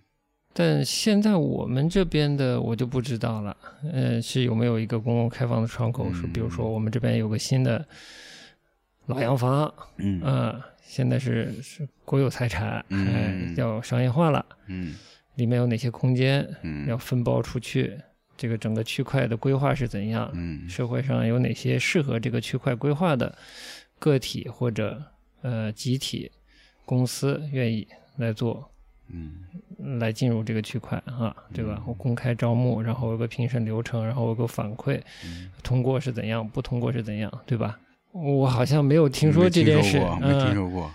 [0.60, 3.56] 但现在我们这边的我就不知道了，
[3.90, 6.12] 呃，是有没有一个公共开放的窗口？
[6.12, 7.82] 是比如说我们这边有个新的
[9.06, 14.94] 老洋房，嗯嗯，现在是是国有财产，嗯哎，要商业化了，嗯
[15.36, 17.98] 里面有哪些空间嗯要分包出去？
[18.36, 20.30] 这个整个区块的规划是怎样？
[20.34, 23.34] 嗯社会上有哪些适合这个区块规划的
[23.98, 25.02] 个体或者
[25.42, 26.30] 呃集体
[26.84, 28.69] 公司愿意来做？
[29.12, 31.82] 嗯来进入这个区块啊，对吧？
[31.86, 37.78] 我公开招募，然后有个评审流程，然后有个反馈，嗯通过是怎样，不通过是怎样，对吧？
[38.12, 40.90] 我好像没有听说这件事，没听嗯，说过，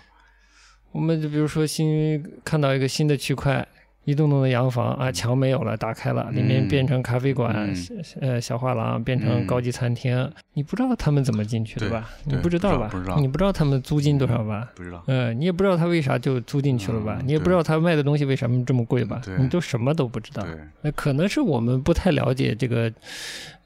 [0.92, 3.66] 我们就比如说新看到一个新的区块，
[4.06, 7.76] 一栋栋的洋房啊，墙没有了，打开了，里面嗯变成咖啡馆、嗯
[8.20, 12.08] 呃小画廊，变成嗯高级餐厅，你不知道他们怎么进去的吧？
[12.24, 12.90] 你不知道吧？
[13.18, 14.70] 你不知道他们租金多少吧？
[14.76, 15.02] 不知道。
[15.08, 17.18] 呃，你也不知道他为啥就租进去了吧？
[17.20, 19.20] 嗯你也不知道他卖的东西为什么这么贵吧？
[19.24, 20.46] 对你都什么都不知道。
[20.82, 22.92] 那可能是我们不太了解这个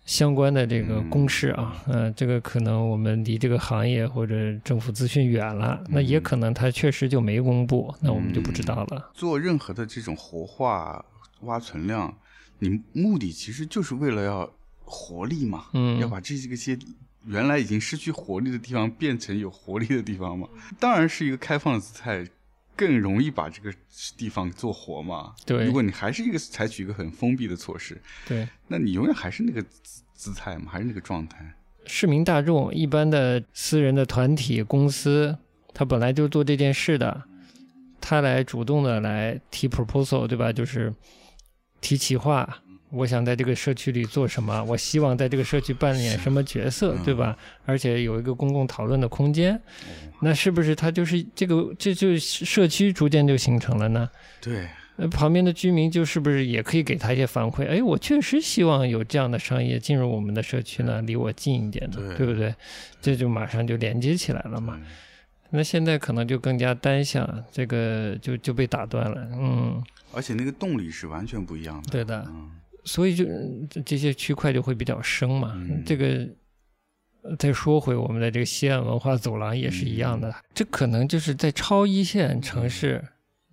[0.07, 4.35] 相关的这个嗯公式啊，嗯、这个可能我们离这个行业或者
[4.65, 9.11] 政府资讯远了，那也嗯可能它确实就没公布，那我们就不知道了。
[9.15, 11.05] 做任何的这种活化
[11.43, 12.13] 挖存量，
[12.59, 16.77] 你目的其实就是为了要活力嘛，嗯要把这个些
[17.27, 20.49] 原来已经失去活力的地方变成有活力的地方嘛。
[20.81, 22.27] 当然是一个开放的姿态，
[22.81, 23.71] 更容易把这个
[24.17, 25.35] 地方做活嘛。
[25.45, 28.49] 对如果你还是一个采取一个很封闭的措施，对。
[28.69, 31.55] 那你永远还是那个姿姿态嘛，还是那个状态。
[31.85, 35.37] 市民大众、一般的私人的团体、公司，
[35.75, 37.25] 他本来就做这件事的，
[38.01, 40.51] 他来主动的来提 proposal，对吧？
[40.51, 40.95] 就是
[41.83, 47.37] 提企划，我想在这个社区里做什么，我希望在这个社区扮演什么角色，嗯对吧？
[47.65, 49.61] 而且有一个公共讨论的空间，
[50.21, 54.11] 那是不是它就是这个这就是社区逐渐就形成了呢？
[54.41, 57.67] 对，那旁边的居民就是不是也可以给他一些反馈？
[57.67, 62.55] 哎，我确实希望有这样的商业进入我们的社区呢，离我近一点的，对不对？
[63.01, 64.75] 这就马上就连接起来了嘛。
[64.79, 64.87] 嗯
[65.53, 69.29] 那现在可能就更加单向，这个就就被打断了。
[69.33, 71.89] 嗯，而且那个动力是完全不一样的。
[71.91, 72.25] 对的。
[72.29, 72.49] 嗯，
[72.85, 73.25] 所以就
[73.69, 75.53] 这这些区块就会比较生嘛。
[75.57, 76.29] 嗯这个
[77.23, 83.05] 呃再说回我们的这个西岸文化走廊也是一样的，这可能就是在超一线城市。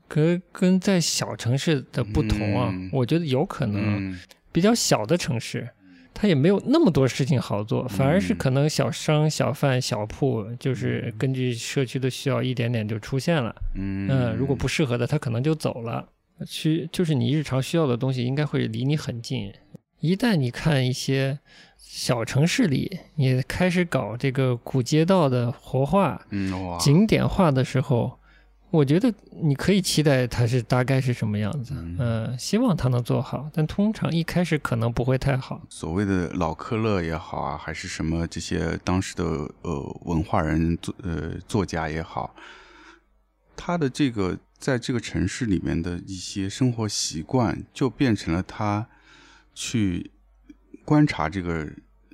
[0.10, 4.18] 跟跟在小城市的不同啊，嗯我觉得有可能，嗯
[4.54, 5.68] 比较小的城市，
[6.13, 13.54] 它也没有那么多事情好做，反而是可能小商、小贩、小铺，就是根据社区的需要，一点点就出现了。
[13.76, 16.08] 嗯嗯，如果不适合的，他可能就走了。
[16.45, 19.52] 去就是你日常需要的东西，应该会离你很近。
[20.00, 21.39] 一旦你看一些
[21.78, 28.19] 小城市里，你开始搞这个古街道的活化、嗯，景点化的时候，
[28.69, 31.73] 我觉得你可以期待它是大概是什么样子。
[31.76, 35.60] 嗯嗯，希望它能做好，但通常一开始可能不会太好。
[35.69, 39.23] 所谓的老科勒也好啊，还是什么这些当时的
[39.63, 42.36] 呃文化人作呃作家也好，
[43.58, 48.88] 他的这个在这个城市里面的一些生活习惯，就变成了他
[49.54, 50.12] 去
[50.86, 51.70] 观察这个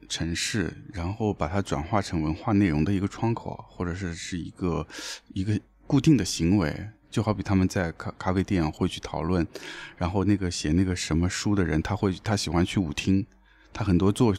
[0.10, 4.88] 城市，然后把它转化成文化内容的一个窗口，或者是是一个
[5.34, 6.90] 一个固定的行为。
[7.12, 9.46] 就好比他们在咖咖啡店会去讨论，
[9.98, 13.24] 然后那个写那个什么书的人，他会他喜欢去舞厅，
[13.72, 14.36] 他很多做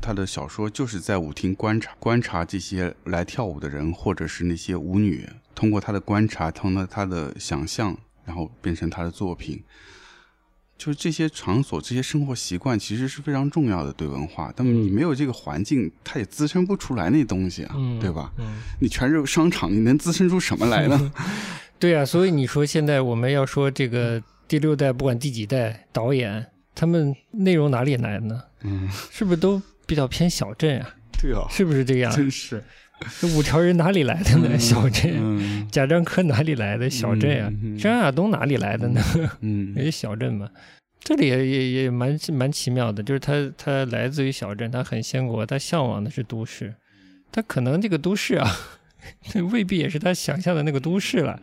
[0.00, 9.62] 他的小说就是在舞厅观察观察这些来跳舞的人，或者是那些舞女，通过他的观察，通过他的想象，然后变成他的作品。
[10.78, 14.50] 就是这些场所、这些生活习惯，其实是非常重要的对文化。
[14.56, 18.32] 但你没有这个环境，它也滋生不出来那东西啊，嗯，对吧？
[18.38, 21.12] 嗯，你全是商场，你能滋生出什么来呢？
[21.78, 26.46] 对啊，所以你说现在我们要说这个第六代，不管第几代导演，
[26.80, 28.42] 他们内容哪里来呢？
[28.62, 30.94] 嗯，是不是都比较偏小镇啊？
[31.20, 32.10] 对啊，是不是这样？
[32.10, 32.64] 真是
[33.20, 34.58] 这五条人哪里来的呢？
[34.58, 35.14] 小镇。
[35.18, 37.52] 嗯贾樟柯哪里来的小镇啊？
[37.78, 39.02] 张亚东哪里来的呢？
[39.42, 40.48] 嗯 也是小镇嘛。
[41.00, 46.74] 这里也也也蛮蛮奇妙的，就是他他来自于小镇，他很鲜活，他向往的是都市，
[47.30, 48.50] 他可能这个都市啊，
[49.52, 51.38] 未必也是他想象的那个都市了，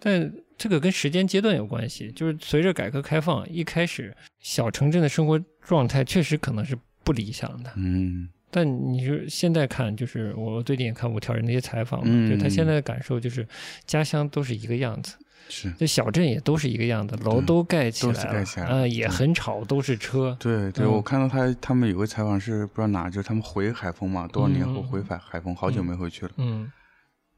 [0.00, 13.46] 但这个跟时间阶段有关系，就是随着改革开放，一开始小城镇的生活状态确实可能是不理想的，嗯但你说现在看，就是我最近也看五条人那些采访嘛，嗯就他现在的感受就是
[13.84, 15.16] 家乡都是一个样子。
[15.48, 15.70] 是。
[15.76, 20.36] 这小镇也都是一个样子，楼都盖起来了，盖起来啊、了也很吵，都是车。
[20.38, 26.70] 对对，嗯我看到他他们有个采访是不知道哪，就是他们回海丰嘛，多少年后嗯回海海丰，好久没回去了，嗯，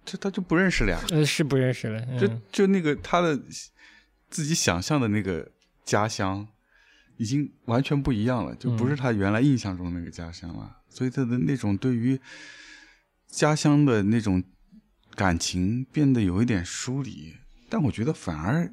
[0.07, 2.01] 这他就不认识了呀，呃，是不认识了。
[2.19, 3.37] 就嗯、就那个他的
[4.31, 5.51] 自己想象的那个
[5.85, 6.47] 家乡，
[7.16, 12.19] 已经完全不一样了，就不是他原来印象中那个家乡了，所以他的那种对于
[13.27, 14.42] 家乡的那种
[15.14, 17.35] 感情变得有一点疏离，
[17.69, 18.73] 但我觉得反而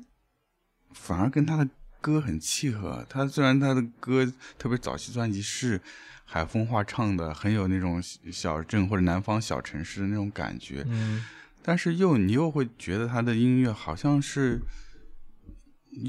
[0.93, 1.67] 反而跟他的
[1.99, 3.05] 歌很契合。
[3.09, 5.81] 他虽然他的歌特别早期专辑是
[6.25, 11.23] 海风话唱的，很有那种小镇或者南方小城市的那种感觉，嗯。
[11.61, 14.59] 但是又你又会觉得他的音乐好像是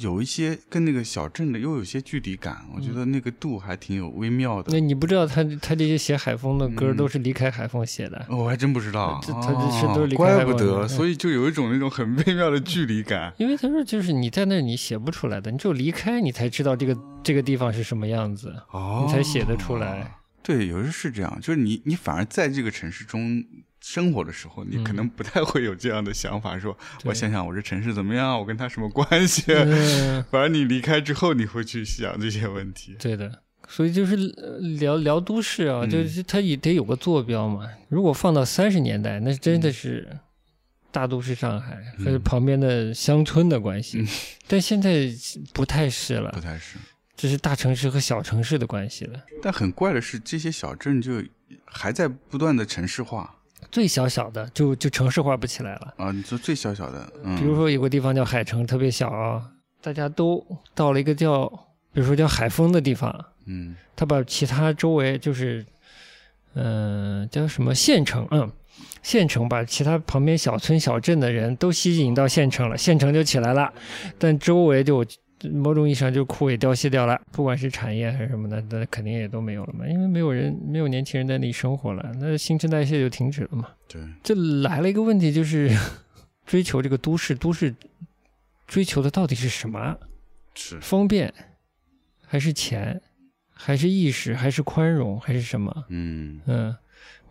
[0.00, 4.72] 有一些跟那个小镇的又有些距离感，我觉得那个度还挺有微妙的。
[4.72, 13.32] 那你不知道他他这些写海风的歌嗯都是离开海风写的，我还真不知道，这他这是都是离哦开海风怪不得，嗯所以就有一种那种很微妙的距离感。
[13.38, 20.18] 因为他说就是你在那儿你写不出来的，你只有离开你才知道这个这个地方是什么样子，哦你才写得出来。
[20.42, 23.42] 对，有时候是这样，就是你你反而在这个城市中
[23.86, 29.44] 生活的时候，你可能不太会有这样的想法，说我想想我这城市怎么样，我跟他什么关系。
[29.52, 32.96] 嗯， 反而你离开之后，你会去想这些问题。
[32.98, 33.42] 对的。
[33.66, 37.66] 所以就是呃聊聊都市啊，嗯就是它也得有个坐标嘛。
[37.88, 40.06] 如果放到三十年代，那真的是
[40.90, 44.08] 大都市上海和嗯旁边的乡村的关系，嗯
[44.46, 45.08] 但现在
[45.52, 46.40] 不太是了不。
[46.40, 46.76] 太是，
[47.16, 49.18] 这是大城市和小城市的关系了。
[49.42, 51.22] 但很怪的是，这些小镇就
[51.64, 53.33] 还在不断的城市化
[53.74, 55.94] 最小小的就就城市化不起来了。
[55.96, 56.12] 啊！
[56.12, 59.42] 你说最小小的，嗯，比如说有个地方叫海城，特别小啊，
[59.82, 60.46] 大家都
[60.76, 61.44] 到了一个叫，
[61.92, 63.12] 比如说叫海丰的地方，
[63.46, 65.66] 嗯他把其他周围就是，
[66.54, 68.48] 嗯、叫什么县城，嗯，
[69.02, 73.72] 县城把其他旁边小村小镇的人都吸引到县城了，县城就起来了，
[74.20, 75.04] 但周围就
[75.50, 83.68] 某种意义上就枯萎凋谢掉了，不管是产业还是什么的，那肯定也都没有了嘛，因为没有人，没有年轻人在那里生活了，那新陈代谢就停止了嘛。
[83.88, 85.70] 对，这来了一个问题，就是
[86.46, 87.74] 追求这个都市，都市
[88.66, 89.96] 追求的到底是什么？
[90.54, 91.32] 是方便，
[92.26, 93.00] 还是钱，
[93.52, 95.84] 还是意识，还是宽容，还是什么？
[95.88, 96.76] 嗯嗯，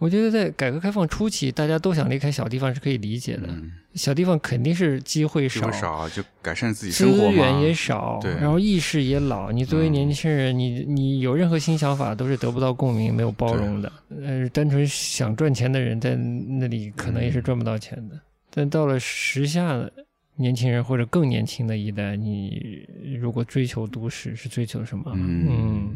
[0.03, 3.43] 我觉得在改革开放初期，大家都想离开小地方是可以理解的。
[3.47, 9.49] 嗯，小地方肯定是机会少，就改善自己生活，资源也少，然后意识也老。
[9.49, 13.89] 你作为嗯年轻人，你你有任何新想法都是得不到共鸣、没有包容的。
[14.21, 18.19] 呃，单纯想赚钱的人在那里可能也是赚不到钱的。
[18.49, 19.89] 但到了时下的
[20.35, 22.85] 年轻人或者更年轻的一代，你
[23.17, 25.13] 如果追求都市，是追求什么？
[25.15, 25.95] 嗯，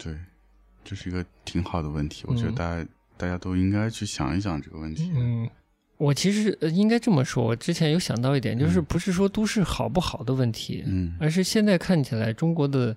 [0.00, 0.14] 对，
[0.84, 2.86] 这是一个挺好的问题，我觉得嗯大家、
[3.18, 5.10] 大家都应该去想一想这个问题。
[5.14, 5.50] 嗯，
[5.96, 12.96] 我其实呃应该这么说，我之前有想到一点，就是嗯不是说都市好不好的问题，嗯而是现在看起来中国的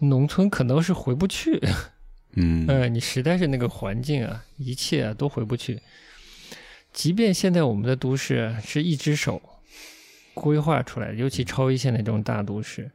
[0.00, 1.60] 农村可能是回不去。
[2.36, 5.80] 嗯 呃，你实在是那个环境啊，一切啊都回不去。
[6.92, 9.40] 即便现在我们的都市啊是一只手
[10.34, 12.90] 规划出来的，尤其超一线的这种大都市，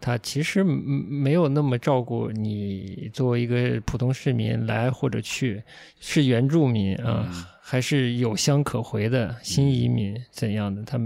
[0.00, 5.62] 它其实嗯没有那么照顾你作为一个普通市民来或者去，
[6.00, 10.82] 是原住民啊，嗯还是有乡可回的新移民怎样的？
[10.82, 10.98] 他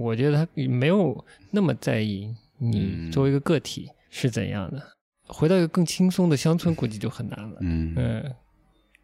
[0.00, 4.82] 我觉得他没有那么在意你嗯作为一个个体是怎样的。
[5.26, 7.58] 回到一个更轻松的乡村，估计就很难了。
[7.60, 8.34] 嗯嗯，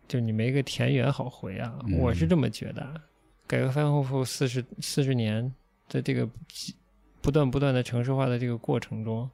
[0.09, 2.83] 就你没个田园好回啊，嗯我是这么觉得。
[3.47, 5.53] 改革开放后四十四十年
[5.91, 6.27] 的这个
[7.25, 9.31] 不断不断的城市化的这个过程中，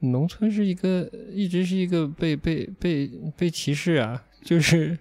[0.00, 4.98] 农村是一个一直是一个被被被被歧视啊，就是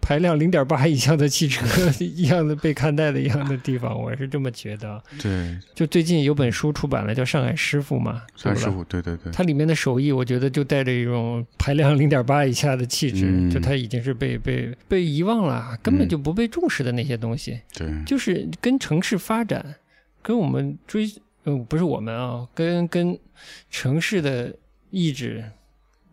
[0.00, 1.66] 排量零点八以下的汽车
[1.98, 5.02] 一样的被看待的一样的地方，我是这么觉得。
[5.20, 9.16] 对，就最近有本书出版了，叫《上海师傅》嘛，上海师傅，对对？
[9.16, 13.50] 对，它里面的手艺，我觉得就带着一种排量零点八以下的气质，嗯。
[13.50, 19.74] 就它已经是被被被遗忘了，根本嗯就不被重视的那些东西，对，就是跟城市发展，
[20.22, 21.10] 跟我们追，
[21.44, 23.18] 嗯，不是我们啊，跟跟
[23.70, 24.56] 城市的
[24.90, 25.44] 意志。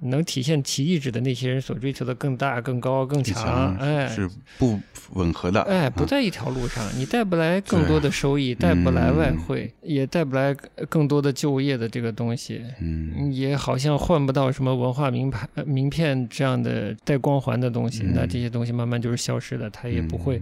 [0.03, 4.79] 能体现其意志的那些人所追求的更大、更高、更强，强哎，是不
[5.13, 5.61] 吻合的。
[5.63, 10.53] 哎，不啊在一条路上，你带不来更多的收益，带不来外汇，也带不来
[10.89, 18.03] 更多的就业的这个东西，嗯也好像换不到什么文化名牌、呃名片这样的带光环的东西。
[18.03, 20.41] 嗯那这些东西慢慢就是消失的，它也不会，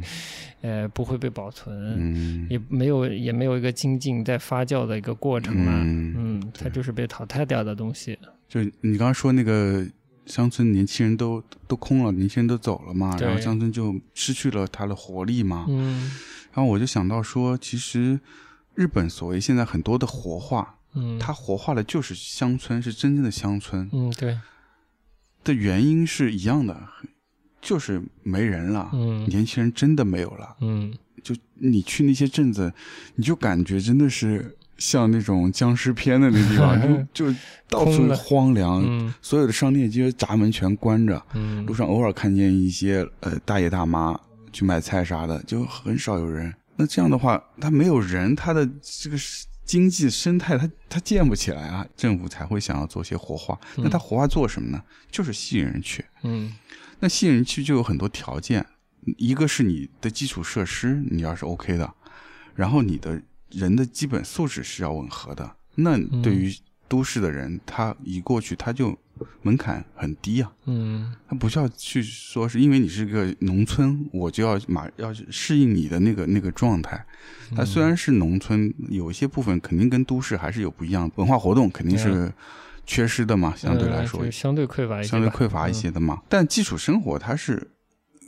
[0.62, 5.72] 呃，不会被保存，嗯也没有也没有一个精进在发酵的一个过程了。
[5.84, 8.18] 嗯嗯，它就是被淘汰掉的东西。
[8.50, 9.88] 就你刚刚说那个
[10.26, 15.66] 乡村年轻人都都空了，年轻人都走了嘛，然后乡村就失去了它的活力嘛。
[15.70, 16.12] 嗯。
[16.52, 18.20] 然后我就想到说，其实
[18.74, 23.88] 日本所谓现在很多的活化，嗯，它活化的就是乡村，是真正的乡村。
[23.94, 24.38] 嗯对，
[25.44, 26.76] 的原因是一样的，
[27.62, 29.30] 就是没人了，嗯。
[29.30, 30.58] 年轻人真的没有了。
[30.62, 30.92] 嗯。
[31.22, 32.74] 就你去那些镇子，
[33.16, 36.82] 你就感觉真的是像那种僵尸片的那地方，
[37.14, 44.20] 就就到处荒凉，嗯所有的商店街闸门全关着，嗯路上偶尔看见一些呃大爷大妈
[44.52, 46.52] 去买菜啥的，就很少有人。
[46.76, 49.18] 那这样的话，他没有人，他的这个
[49.66, 53.60] 经济生态他他建不起来啊，政府才会想要做些活化。
[53.78, 54.82] 那他活化做什么呢？
[55.12, 56.04] 就是吸引人去。
[56.24, 56.54] 嗯
[57.02, 58.66] 那吸引人去就有很多条件，
[59.18, 61.94] 一个是你的基础设施你要是 OK 的，
[62.56, 63.22] 然后你的
[63.52, 65.56] 人的基本素质是要吻合的。
[65.76, 66.54] 那对于
[66.88, 68.98] 都市的人，他一过去他就
[69.44, 77.06] 门槛很低啊，嗯他不需要去说是因为你是个农村，我就要马要适应你的那个那个状态。
[77.56, 82.32] 它虽然是农村，有一些部分肯定跟都市还是有不一样，文化活动肯定是
[82.86, 86.22] 缺失的嘛，相对来说相对匮乏一些，相对匮乏一些的嘛。
[86.28, 87.72] 但基础生活它是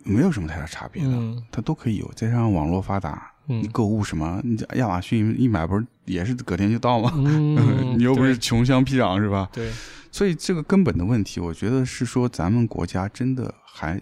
[0.04, 2.12] 没有什么太大差别的，嗯它都可以有。
[2.16, 7.12] 再加上网络发达，嗯你购物什么，你亚马逊一买不是也是隔天就到吗？
[7.16, 9.50] 嗯， 你又不是穷乡僻壤是吧？
[9.52, 9.72] 对，
[10.12, 14.02] 所以这个根本的问题，我觉得是说咱们国家真的还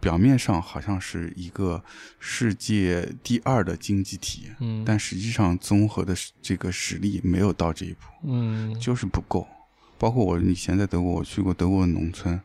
[0.00, 1.82] 表面上好像是一个
[2.18, 9.46] 世界第二的经济体，嗯，但实际上综合的这个实力没有到这一步，嗯就是不够。
[9.98, 12.40] 包括我以前在德国，我去过德国的农村，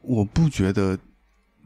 [0.00, 0.98] 我不觉得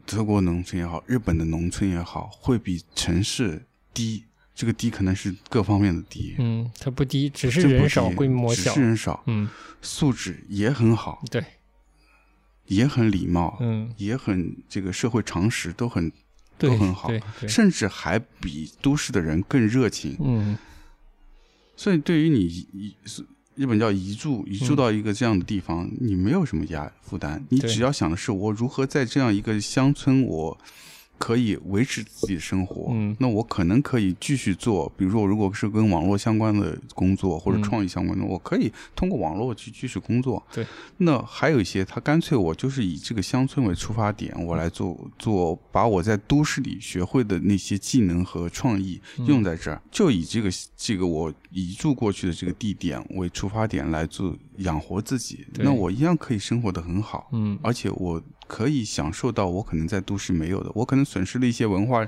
[0.05, 4.25] 德国农村也好，日本的农村也好，会比城市低。
[4.53, 8.73] 这个低可能是各方面的低，嗯，它不低，只是人少，规模小。
[8.73, 9.49] 只是，人少，嗯，
[9.81, 11.43] 素质也很好，对，
[12.67, 16.09] 也很礼貌，嗯，也很这个社会常识都很，
[16.57, 17.11] 都很好
[17.49, 20.15] 甚至还比都市的人更热情。
[20.21, 20.57] 嗯。
[21.75, 22.95] 所以对于你
[23.55, 24.75] 日本叫移住，移住嗯。
[24.75, 30.57] 到一个这样的地方，你没有什么压负担，你只要想的是我如何在这样一个乡村，我
[31.17, 32.91] 可以维持自己的生活。
[32.91, 33.15] 嗯。
[33.19, 40.41] 那我可能可以继续做，比如说我如果是跟网络相关的工作或者嗯创意相关的，我可以通过网络去继续工作。
[40.53, 40.65] 对，
[40.97, 49.25] 那还有一些，他干脆我就是以这个乡村为出发点，我来做做，把我在都市里学会的那些技能和创意嗯。
[49.25, 57.57] 用在这儿，就以这个这个我移住过去的这个地点为出发点来做养活自己，那我一样可以生活的很好，嗯。
[57.61, 62.07] 而且我可以享受到我可能在都市没有的，我可能损失了一些文化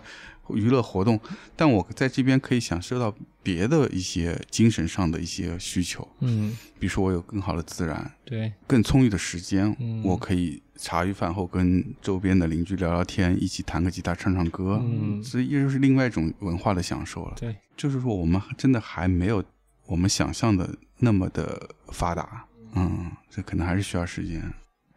[0.49, 1.19] 娱乐活动，
[1.55, 3.13] 但我在这边可以享受到
[3.43, 8.11] 别的一些精神上的一些需求，嗯，比如说我有更好的自然。
[8.23, 17.35] 对，更充裕的时间，嗯我可以茶余饭后跟周边的邻居聊聊天，一起弹个吉他、唱唱歌，嗯这又是另外一种文化的享受了。
[17.37, 19.43] 对，就是说，我们真的还没有
[19.85, 24.41] 我们想象的那么的发达，嗯，这可能还是需要时间。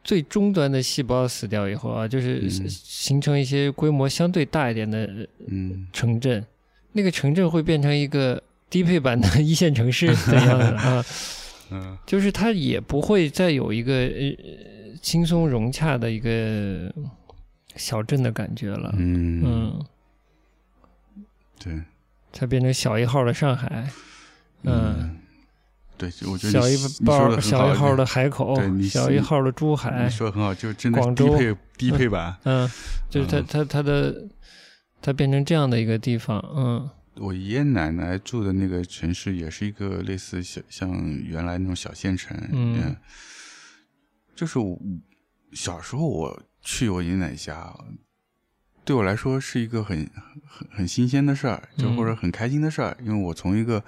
[0.02, 2.68] 最终端的细胞死掉以后啊，就是嗯。
[2.68, 5.86] 形成一些规模相对大一点的嗯。
[5.92, 6.44] 城镇，
[6.92, 11.04] 那个城镇会变成一个低配版的一线城市 的样子啊，
[11.70, 11.98] 嗯。
[12.06, 16.92] 就是它也不会再有一个呃轻松融洽的一个
[17.76, 19.86] 小镇的感觉了，嗯，嗯，
[21.58, 21.80] 对，
[22.32, 23.88] 它变成小一号的上海，
[24.64, 25.16] 嗯，
[26.00, 32.34] 对，我觉得小一包小一号的海口对，小一号的珠海你，说的很好，就是真的是低配低配版。
[32.44, 32.66] 嗯，
[33.10, 34.28] 就是它嗯它它的
[35.02, 40.90] 它变成这样的一个地方，嗯我爷爷奶奶住的那个城市也是一个类似小像
[41.22, 42.96] 原来那种小县城，嗯
[44.34, 44.80] 就是我
[45.52, 47.74] 小时候我去我爷爷奶奶家，
[48.86, 50.08] 对我来说是一个很
[50.46, 53.84] 很很新鲜的事儿，就嗯或者很开心的事儿，因为我从一个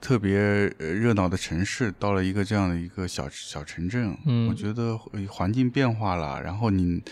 [0.00, 0.38] 特别
[0.78, 7.02] 呃热闹的城市到了一个这样的一个小小城镇，嗯我觉得呃环境变化了，然后你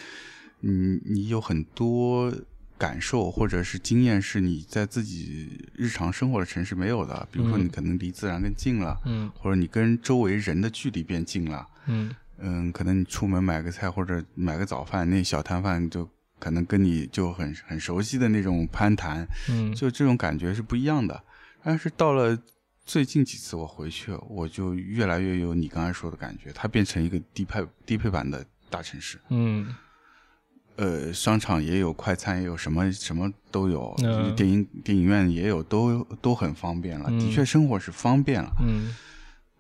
[0.61, 2.33] 你你有很多
[2.77, 11.67] 感受或者是经验是你在自己日常生活的城市没有的，比如说嗯你可能离自然更近了，嗯或者你跟周围人的距离变近了。
[11.87, 16.09] 嗯嗯，可能你出门买个菜或者买个早饭，那小摊贩就
[16.39, 21.21] 可能跟你就很很熟悉的那种攀谈，嗯，就这种感觉是不一样的。
[21.65, 22.39] 但是到了
[22.89, 29.21] 最近几次我回去，我就越来越有你刚才说的感觉，它变成一个低配低配版的大城市。
[29.29, 29.75] 嗯
[30.77, 37.09] 呃，商场也有，快餐也有，什么什么都有，嗯就是电影电影院也有，都都很方便了。
[37.11, 38.51] 嗯的确，生活是方便了。
[38.67, 38.97] 嗯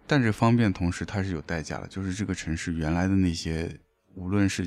[0.07, 3.79] 但是方便同时它是有代价的，就是这个城市原来的那些，
[4.15, 4.67] 无论是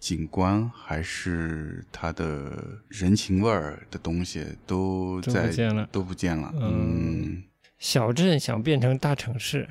[0.00, 5.48] 景观还是它的人情味儿的东西，都在
[5.92, 6.52] 都不见了。
[6.56, 7.42] 嗯嗯
[7.84, 9.68] 小镇想变成大城市。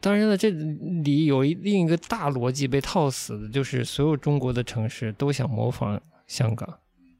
[0.00, 6.78] 当然了，这里有一另一个大逻辑被套死的，就是所有中国的城市都想模仿香港，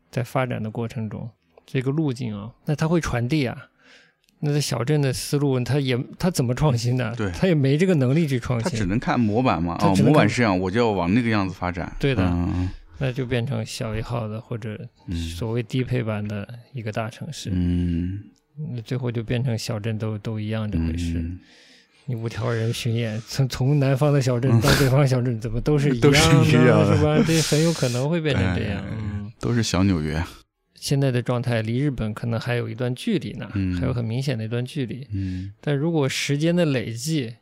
[0.08, 1.28] 在发展的过程中，
[1.66, 3.70] 这个路径啊，那它会传递啊。
[4.38, 7.12] 那在小镇的思路，它也它怎么创新的？
[7.16, 11.92] 对它也没这个能力去创它只，能看模板嘛，哦，模板是这样，我就要往那个样子发展。
[11.98, 18.20] 对的嗯那就变成小一号的或者嗯所谓低配版的一个大城市，嗯，
[18.74, 21.18] 那最后就变成小镇都都一样这回事。
[21.18, 21.38] 嗯
[22.08, 27.20] 你五条人巡演，从从南方的小镇到北方小镇，怎么都是 一样一样的是吧？
[27.26, 28.80] 这很有可能会变成这样。
[28.80, 30.22] 哎嗯，都是小纽约。
[30.76, 35.04] 现在的状态离日本可能还有一段距离呢，嗯还有很明显的一段距离。
[35.12, 37.34] 嗯但如果时间的累计，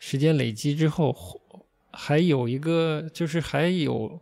[0.00, 1.16] 时间累积之后，
[1.92, 4.20] 还有一个就是还有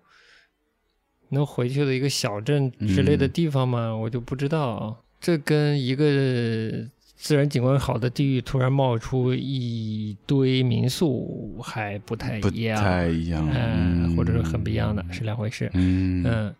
[1.30, 3.96] 能回去的一个小镇之类的嗯地方吗？
[3.96, 5.02] 我就不知道。
[5.20, 14.16] 这跟一个自然景观好的地域突然冒出一堆民宿还不太一样，不太一样，嗯，嗯。
[14.16, 15.70] 或者是很不一样的，是两回事。
[15.74, 16.22] 嗯。
[16.24, 16.54] 嗯。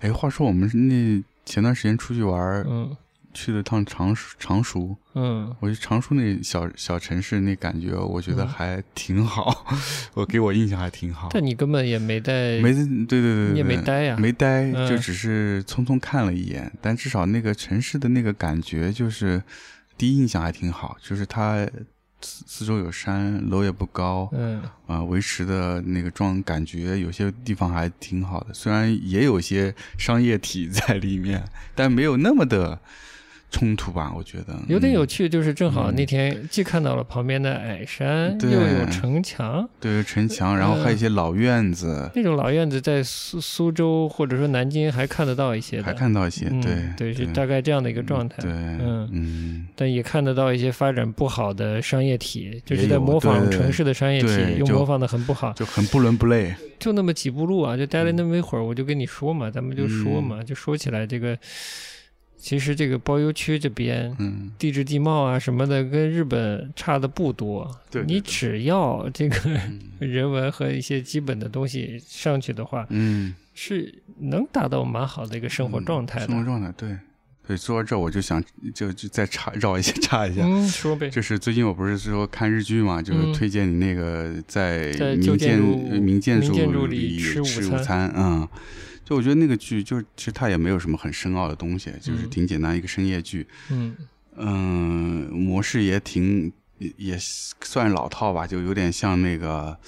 [0.00, 2.96] 哎，话说我们那前段时间出去玩儿，嗯
[3.36, 5.54] 去了趟常熟常熟，嗯。
[5.60, 8.48] 我觉得常熟那小小城市那感觉，我觉得嗯。
[8.48, 9.66] 还挺好，
[10.14, 11.28] 我给我印象还挺好。
[11.30, 14.88] 但你根本也没带，没对对对对，你也没对待呀没待，嗯。
[14.88, 19.42] 就只是匆匆看了一眼，但至少那个城市的那个感觉，就是
[19.98, 21.68] 第一印象还挺好，就是它
[22.22, 24.62] 四四周有山，楼也不高，嗯。
[24.86, 32.78] 啊、维持的那个状感觉有些地方还挺好的，虽然也有些商业体 在里面，但没有那么的
[33.56, 34.12] 冲突吧？
[34.14, 35.94] 我觉得有点有嗯趣，就是正好嗯。
[35.94, 38.50] 那天既看到了旁边的矮山，对。
[38.50, 39.66] 又有城墙。
[39.80, 48.36] 对城墙，然后还有一些老院子，那种老院子在苏苏州或者说南京还看得到一些的，还看到一些，嗯、对对，是大概这样的一个状态。
[48.42, 49.08] 对，嗯。
[49.10, 49.66] 嗯。
[49.74, 55.54] 但也看得到一些发展不好的商业体，就是在模仿城市的商业体，又模仿的很不好。
[55.54, 60.24] 就很不伦不类，就那么几步路啊，就待了那么一会儿，我就跟你说嘛，咱们就说嗯。
[60.24, 61.38] 嘛，就说起来这个，
[62.46, 67.68] 其实这个包邮区这边嗯，地质地貌啊什么的，跟日本差的不多。
[67.90, 76.26] 对对对你只要这个嗯人文和一些基本的东西上去的话，嗯，是能达到蛮好的一个生活状态的。
[76.28, 76.96] 生活状态，对。
[77.44, 78.40] 所以说到这，我就想
[78.72, 81.10] 就就再插绕一下 插一下，嗯，说呗。
[81.10, 88.48] 就是最近我不是说看日剧嘛，就是嗯推荐你那个在民建民建筑里里吃午餐餐，嗯，
[89.06, 93.96] 就我觉得那个剧就是其实它也没有什么很深奥的东西，就是嗯挺简单一个深夜剧，嗯
[94.36, 99.78] 嗯，模式也挺也也算老套吧，就有点像那个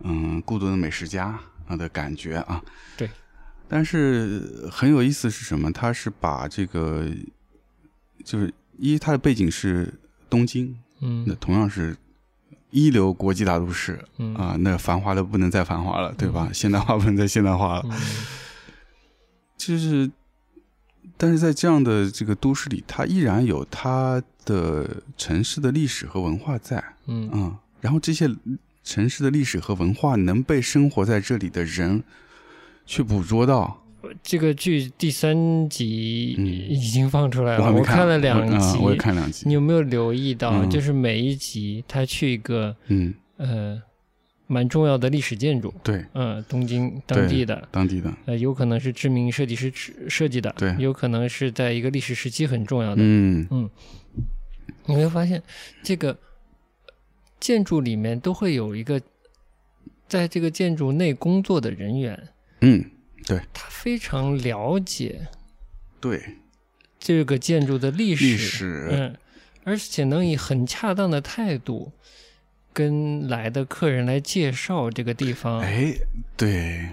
[0.00, 1.38] 嗯《孤独的美食家》
[1.72, 2.60] 啊的感觉啊。
[2.96, 3.08] 对。
[3.68, 5.72] 但是很有意思是什么？
[5.72, 7.06] 它是把这个
[8.24, 9.94] 就是一，它的背景是
[10.28, 11.96] 东京，嗯那嗯同样是
[12.70, 16.50] 一流国际大都市嗯啊，那繁华的不能再繁华了，对吧？
[16.52, 17.92] 现代化不能再现代化了，嗯
[19.56, 20.10] 就是，
[21.16, 28.28] 但是在这样的这个都市里，它依然有它的城市的历史和文化在，嗯嗯，然后这些
[28.84, 32.04] 城市的历史和文化能被生活在这里的人
[32.84, 33.82] 去捕捉到，
[34.22, 38.78] 这个剧第三集嗯已经放出来了，我看了两集。
[38.78, 43.82] 嗯我也看两集你，有没有留意到，嗯就是每一集他去一个嗯，呃
[44.46, 49.72] 蛮重要的历史建筑，对，嗯、东京当地的，当地的，呃，有可能是知名设计师
[50.08, 50.74] 设计的，对。
[50.78, 53.02] 有可能是在一个历史时期很重要的。
[53.02, 53.46] 嗯。
[53.50, 53.70] 嗯
[54.88, 55.42] 你会发现，
[55.82, 56.16] 这个
[57.40, 59.00] 建筑里面都会有一个，
[60.06, 62.28] 在这个建筑内工作的人员，
[62.60, 62.84] 嗯，
[63.26, 63.40] 对。
[63.52, 65.26] 他非常了解
[66.00, 66.22] 对，
[67.00, 69.16] 这个建筑的历史，历史，嗯，
[69.64, 71.90] 而且能以很恰当的态度
[72.76, 75.60] 跟来的客人来介绍这个地方。
[75.60, 75.94] 哎，
[76.36, 76.86] 对。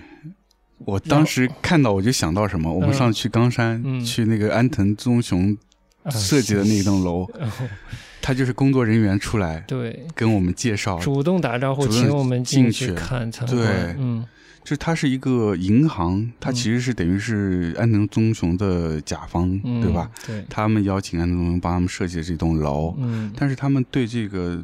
[0.86, 5.57] 我当时看到我就想到什么，我们上次去冈山、嗯去那个安藤忠雄
[6.03, 7.29] 啊设计的那栋楼，
[8.21, 13.65] 他就是工作人员出来对，跟我们介绍，主动打招呼，请我们进进去去看参对。
[13.97, 14.25] 嗯
[14.63, 20.09] 就是它是一个银行，它嗯其实是等于是安藤忠雄的甲方，嗯，对吧？？
[20.25, 24.63] 对，他们邀请安藤忠雄帮他们设计的这栋楼，嗯但是他们对这个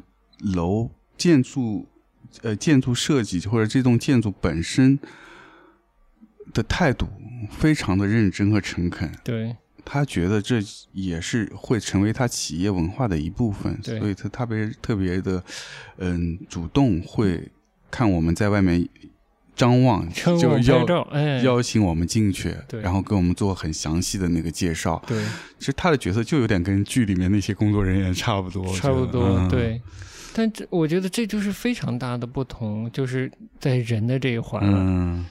[0.56, 0.90] 楼
[1.20, 1.86] 建筑，
[2.42, 4.98] 呃，建筑设计或者这栋建筑本身
[6.54, 7.08] 的态度
[7.52, 9.12] 非常的认真和诚恳。
[9.24, 10.62] 对，他觉得这
[10.94, 14.00] 也是会成为他企业文化的一部分，对。
[14.00, 15.44] 所以他特别特别的，
[15.98, 17.52] 嗯，主动会
[17.92, 18.88] 看我们在外面
[19.56, 20.58] 张望，就
[21.44, 22.80] 邀请我们进去，对。
[22.82, 25.04] 然后给我们做很详细的那个介绍。
[25.06, 25.22] 对，
[25.60, 29.82] 其实他的角色就有点跟剧里面那些工作人员差不多，差不多，嗯、对。
[30.34, 34.78] 但这我觉得这就是非常大的不同，就是在人的这一环了。
[34.80, 35.26] 嗯，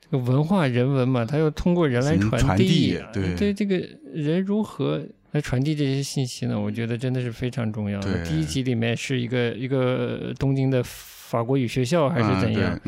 [0.00, 2.98] 这个文化人文嘛，它要通过人来传递。
[3.12, 3.76] 对对，这个
[4.12, 6.58] 人如何来传递这些信息呢？
[6.58, 8.24] 我觉得真的是非常重要的。
[8.24, 12.80] 第一集里面是一个一个东京的法国语学校还是怎样？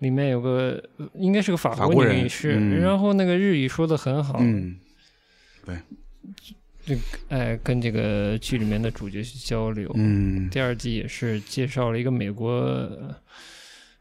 [0.00, 4.76] 里面有个呃应该是个法法国人女士，嗯然后那个日语说的很好，嗯，
[7.28, 9.90] 哎，跟这个剧里面的主角去交流。
[9.94, 12.88] 嗯，第二季也是介绍了一个美国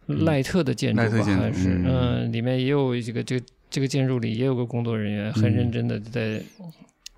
[0.08, 6.42] 赖特的建筑吧，还是嗯嗯，里面也有这个这个这个建筑里也有个工作人员，很嗯认真的在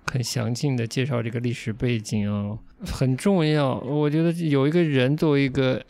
[0.06, 3.78] 很详尽的介绍这个历史背景啊，很重要。
[3.80, 5.84] 我觉得有一个人作为一个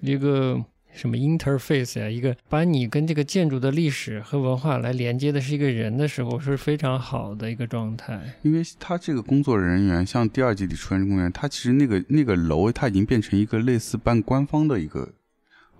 [0.00, 0.60] 一个
[0.92, 8.20] 什么 interface 呀、一个把你跟这个建筑的历史和文化来连接的是一个人的时候，是非常好的一个状态。
[8.42, 15.14] 因为他这个工作人员，像第二季里出现的工作人员，他其实那个那个楼，他已经变成一个类似半官方的一个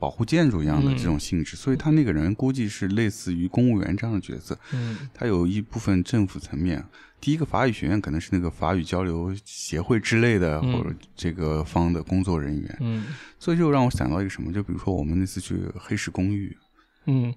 [0.03, 4.59] 保护建筑一样的嗯这种性质，所以他那个人估计是类似于公务员这样的角色。
[4.73, 6.85] 嗯他有一部分政府层面，
[7.21, 13.05] 第一个法语学院可能是那个法语交流协会之类的，嗯或者这个方的工作人员，嗯
[13.39, 16.57] 所以就让我想到一个什么，就比如说我们那次去黑石公寓，
[17.07, 17.33] 嗯，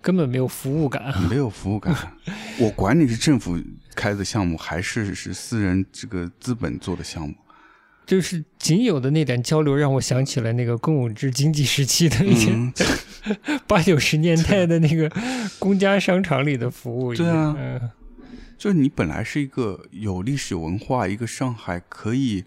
[0.00, 1.12] 根本没有服务感。
[1.28, 1.94] 没有服务感，
[2.58, 3.62] 我管你是政府
[3.94, 7.34] 开的项目还是是私人这个资本做的项目，
[8.06, 12.72] 就是仅有的那点交流，让我想起了那个公有制经济时期的那些嗯，
[13.66, 15.10] 八九十年代的那个
[15.58, 17.14] 公家商场里的服务。
[17.14, 17.90] 对啊嗯
[18.56, 22.44] 就是你本来是一个有历史文化，一个上海可以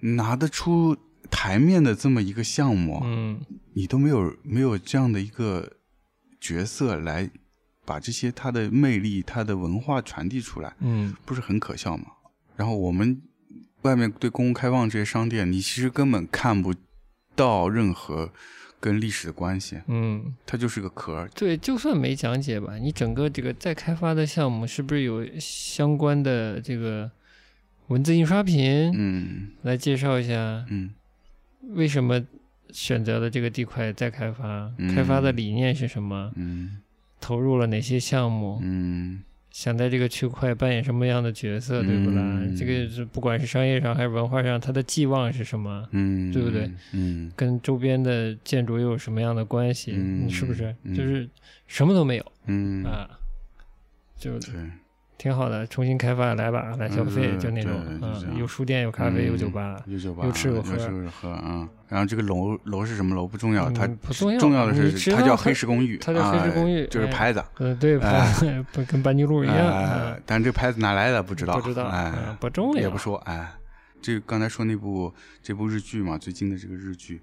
[0.00, 0.96] 拿得出
[1.30, 3.40] 台面的这么一个项目，嗯
[3.74, 5.74] 你都没有没有这样的一个
[6.40, 7.30] 角色来
[7.84, 12.06] 把这些它的魅力、它的文化传递出来，嗯不是很可笑吗？
[12.56, 13.22] 然后我们
[13.82, 16.74] 外面对公共开放这些商店，你其实根本看不
[17.34, 18.30] 到任何
[18.80, 21.28] 跟历史的关系，嗯，它就是个壳儿。
[21.34, 27.10] 对，就算没讲解吧，你整个这个再开发的项目是不是有相关的这个
[27.88, 30.64] 文字印刷品嗯来介绍一下？
[30.68, 30.90] 嗯
[31.74, 32.24] 为什么
[32.70, 34.72] 选择了这个地块再开发？
[34.78, 36.32] 嗯开发的理念是什么？
[36.36, 36.78] 嗯
[37.20, 38.60] 投入了哪些项目？
[38.62, 42.22] 嗯想在这个区块扮演什么样的角色，对不啦？
[42.22, 45.88] 嗯这个是不管是商业上还是文化上，它的寄望是什么？
[45.92, 46.70] 嗯，对不对？
[46.92, 49.92] 嗯跟周边的建筑又有什么样的关系？
[50.28, 50.74] 是不是？
[50.84, 51.28] 嗯就是
[51.66, 53.08] 什么都没有嗯，啊，
[54.16, 54.54] 就对，
[55.18, 58.34] 挺好的，重新开发来吧，来消费，嗯就那种对就这样。
[58.34, 60.72] 啊，有书店，有咖啡，有嗯酒吧，有酒吧，有吃有喝。
[60.72, 61.68] 有吃有喝啊。
[61.88, 63.26] 然后这个楼楼是什么楼？
[63.26, 67.44] 不重要，嗯它不重要重要的是它叫黑石公寓，它叫黑石公寓哎就是哎牌子。
[67.58, 68.62] 嗯，对，哎。
[68.72, 73.50] 不不跟班尼路一样，但这个牌子哪来的不知道，不知道，哎啊，不重要，也不说，哎，
[74.00, 75.12] 这刚才说那部
[75.42, 77.20] 这部日剧嘛，最近的这个日剧，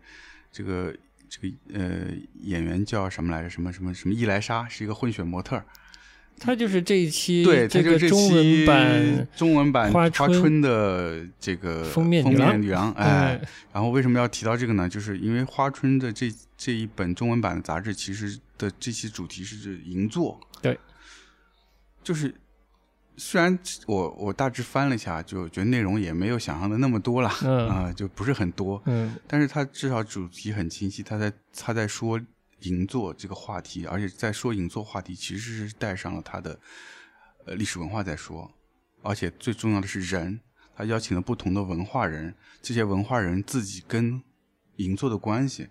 [0.52, 0.93] 这个
[1.30, 2.08] 这个呃
[2.41, 3.50] 演员叫什么来着？
[3.50, 5.62] 什么什么什么伊莱莎，是一个混血模特
[6.36, 6.40] 儿。
[6.40, 14.88] 他就是这一期对，他这个就这中文期版中文版花春春的这个封面封女郎女郎，哎，嗯然后为什么要提到这个呢？
[14.88, 20.40] 就是因为花春的这这一本中文版的杂志，其实的这期主题是银座。
[20.62, 20.78] 对，
[22.04, 22.34] 就是
[23.18, 23.58] 虽然
[23.88, 32.20] 我我大致翻了一下，就觉得内容也没有想象的那么多了，嗯啊、就不是很多，嗯但是它至少主题很清晰，他在他在说
[32.62, 36.60] 银座这个话题，而且在说银座话题，其实是带上了他的
[37.45, 38.51] 呃历史文化在说，
[39.01, 40.39] 而且最重要的是人，
[40.76, 44.22] 他邀请了不同的文化人，这些文化人自己跟
[44.78, 45.68] 银座的关系，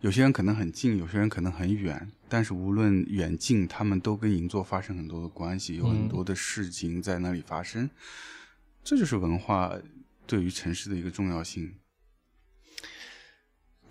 [0.00, 7.88] 有些人可能很近，有些人可能很远，但是无论远近，他们都跟银座发生很多的关系，有很嗯多的事情在那里发生，
[8.82, 9.76] 这就是文化
[10.26, 11.74] 对于城市的一个重要性。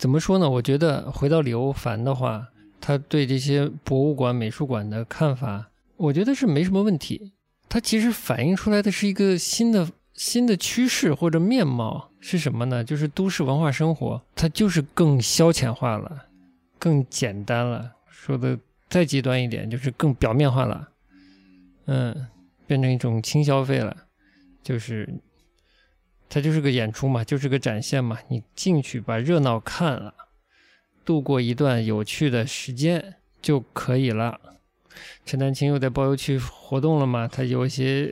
[0.03, 0.49] 怎么说呢？
[0.49, 2.45] 我觉得回到李欧凡的话，
[2.81, 7.31] 他对这些博物馆、美术馆的看法，我觉得是没什么问题。
[7.69, 12.83] 它其实反映出来的是一个新的新的趋势或者面貌是什么呢？
[12.83, 16.25] 就是都市文化生活，它就是更消遣化了，
[16.77, 17.89] 更简单了。
[18.09, 20.89] 说的再极端一点，就是更表面化了。
[21.85, 22.27] 嗯，
[22.67, 23.95] 变成一种轻消费了，
[24.61, 25.07] 就是
[26.33, 28.17] 它就是个演出嘛，就是个展现嘛。
[28.29, 30.11] 你进去把热闹看了，
[31.05, 34.39] 度过一段有趣的时间就可以了。
[35.27, 37.27] 陈丹青又在包邮区活动了嘛？
[37.27, 38.11] 他有一些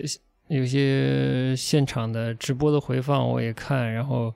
[0.49, 4.32] 有一些现场的直播的回放我也看，然后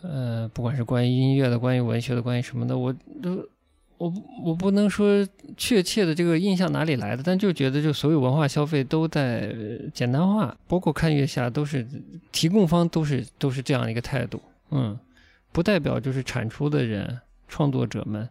[0.00, 2.90] 呃，不管是关于音乐的、关于文学的、关于什么的，我
[3.22, 3.46] 都
[4.04, 4.12] 我
[4.44, 5.26] 我不能说
[5.56, 9.50] 确切的这个印象哪里来的，但就觉得就所有文化消费都在
[9.94, 11.86] 简单化，包括看月下都是
[12.30, 14.98] 提供方都是都是这样一个态度，嗯，
[15.52, 18.28] 不代表就是产出的人、创作者们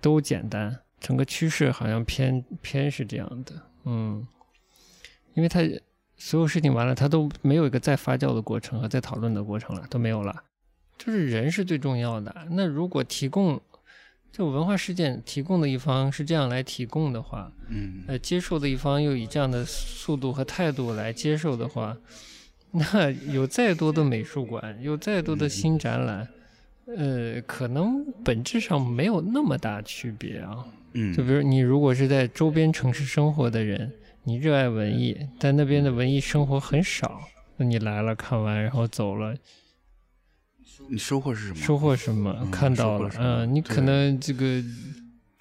[0.00, 3.52] 都简单，整个趋势好像偏偏是这样的，
[3.84, 4.26] 嗯，
[5.34, 5.60] 因为它
[6.16, 10.34] 所有事情完了，它都没有一个再发酵的过程和再讨论的过程了，都没有了，
[10.98, 12.34] 就是人是最重要的。
[12.50, 13.60] 那如果提供
[14.32, 21.96] 这个文化事件提供的一方是这样来提供的话，嗯呃，接受的一方又以这样的速度和态度来接受的话，
[22.70, 26.28] 那有再多的美术馆，有再多的新展览，
[26.86, 30.66] 呃，可能本质上没有那么大区别啊。
[30.92, 33.90] 嗯，就比如你如果是在周边城市生活的人，
[34.24, 37.22] 你热爱文艺，但那边的文艺生活很少，
[37.56, 39.34] 那你来了看完然后走了，
[40.88, 41.56] 你收获是什么？
[41.56, 42.36] 收获什么？
[42.40, 44.62] 嗯看到了，嗯，你可能这个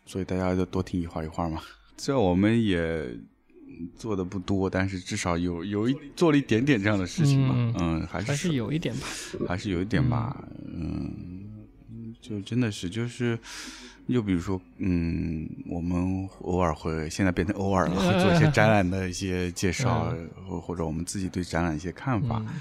[0.05, 1.61] 所以大家就多听一会儿一会儿嘛。
[1.97, 3.05] 这我们也
[3.97, 7.53] 做的不多，但是至少有有一做了一点点这样的事情嘛。
[7.55, 9.07] 嗯嗯，还是还是有一点吧。
[9.47, 10.43] 还是有一点吧。
[10.65, 11.53] 嗯，
[12.21, 13.38] 就真的是就是。
[14.07, 20.13] 又比如说，嗯，我们偶尔会，现在变成偶尔了，会做一些展览的一些介绍，
[20.47, 22.39] 或或者我们自己对展览一些看法。
[22.47, 22.53] 嗯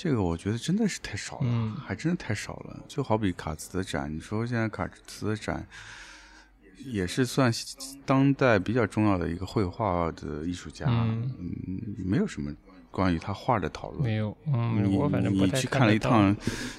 [0.00, 2.80] 这个我觉得真的是太少了，嗯还真的太少了。
[2.86, 5.66] 就好比卡茨的展，你说现在卡茨的展
[6.84, 7.52] 也是算
[8.06, 11.28] 当代比较重要的一个绘画的艺术家，嗯
[11.66, 12.54] 嗯，没有什么
[12.92, 14.04] 关于他画的讨论。
[14.04, 16.34] 没有，嗯，你我反正不你去看了一趟，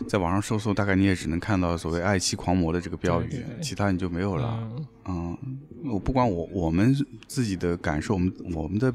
[0.08, 4.58] 在网上搜搜，大概你也只能看到所谓“爱妻狂魔”的这个标语，对对对其他你就没有了。
[5.06, 6.96] 嗯，嗯，我不管我我们
[7.28, 8.94] 自己的感受，我们我们的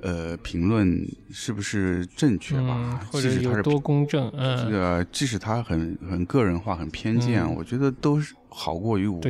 [0.00, 0.98] 呃评论
[1.30, 9.20] 是不是正确嗯吧？，或者它是多公正，这嗯，个，即使它很很个人化、很偏见，嗯我觉得都是好过于无。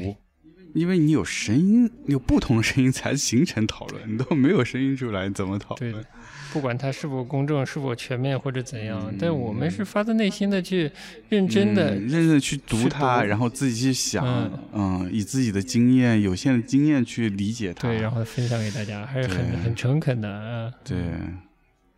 [0.74, 6.04] 因为你有声音，有不同的声音才形成讨论，你都没有声音出来，你怎么讨论？
[6.52, 10.90] 不管它是否公正、是否全面或者怎样，但我们是发自内心的去
[11.28, 17.88] 认真的嗯认真的去读它，读然后自己去想，嗯嗯以自己的经验、有限的经验去理解它。
[17.88, 20.70] 对，然后分享给大家，还是很很诚恳的啊。
[20.84, 20.96] 对，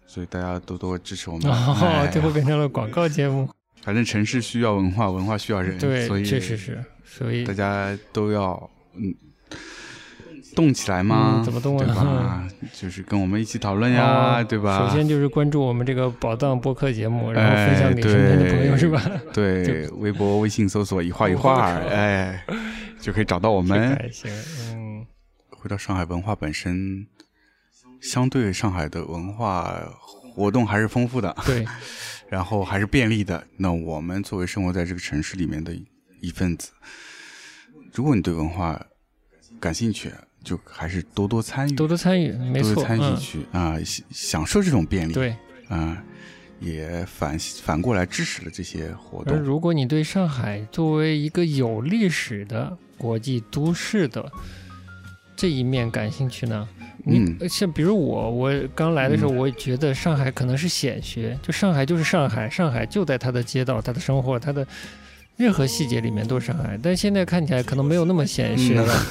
[0.06, 1.50] 所以大家多多支持我们。
[1.50, 3.48] 哦哎，最后变成了广告节目，
[3.82, 9.14] 反正城市需要文化，文化需要人，对所以，确实是，所以大家都要嗯
[10.54, 12.48] 动起来嘛，嗯怎么动啊对吧？
[12.72, 14.78] 就是跟我们一起讨论呀，哦对吧？
[14.88, 19.02] 首先就是关注我们这个宝藏播客节目，然后哎分享给身边的朋友，对是吧？
[19.32, 22.44] 对， 微博、微信搜索“一画一画”， 哎，
[23.00, 23.94] 就可以找到我们。
[23.96, 24.30] 还行，
[24.72, 25.06] 嗯，
[25.50, 27.06] 回到上海文化本身，
[28.00, 29.74] 相对上海的文化
[30.34, 31.64] 活动还是丰富的，对，
[32.28, 33.44] 然后还是便利的。
[33.56, 35.72] 那我们作为生活在这个城市里面的
[36.20, 36.70] 一份子，
[37.92, 38.80] 如果你对文化
[39.60, 40.10] 感兴趣，
[40.44, 45.34] 就还是多多参与，多多参与，没错，多多参与嗯，去啊、享享受这种便利，对。
[45.68, 45.96] 啊、
[46.60, 49.34] 也反反过来支持了这些活动。
[49.34, 54.30] 而如果你对上海作为一个有历史的国际都市的
[55.34, 56.68] 这一面感兴趣呢？
[57.06, 64.66] 你、像比如我，我刚来的时候，我也觉得上海可能是显学，就上海就是上海，上海就在它的街道、它的生活、它的
[65.36, 66.78] 任何细节里面都是上海。
[66.82, 69.06] 但现在看起来可能没有那么显示了，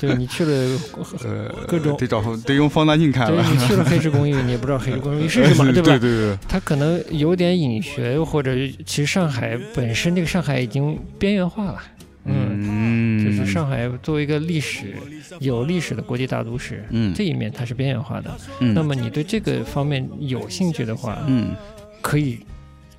[0.00, 0.78] 对 你去了
[1.24, 5.90] 呃，各种得找得用放大镜看了，对你去了黑石公寓，你也不知道黑石公寓 是什么，对吧？
[5.90, 8.54] 对对对，它可能有点隐学，或者
[8.84, 11.82] 其实上海本身这个上海已经边缘化了。
[12.28, 14.94] 嗯，嗯，就是上海作为一个历史
[15.38, 18.28] 有历史的国际大都市，嗯这一面它是边缘化的。
[18.58, 21.54] 嗯那么你对这个方面有兴趣的话，嗯
[22.02, 22.40] 可以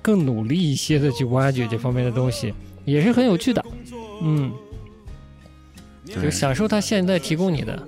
[0.00, 2.54] 更努力一些的去挖掘这方面的东西，
[2.90, 3.64] 也是很有趣的。
[4.22, 4.52] 嗯，
[6.06, 7.86] 就享受它现在提供你的，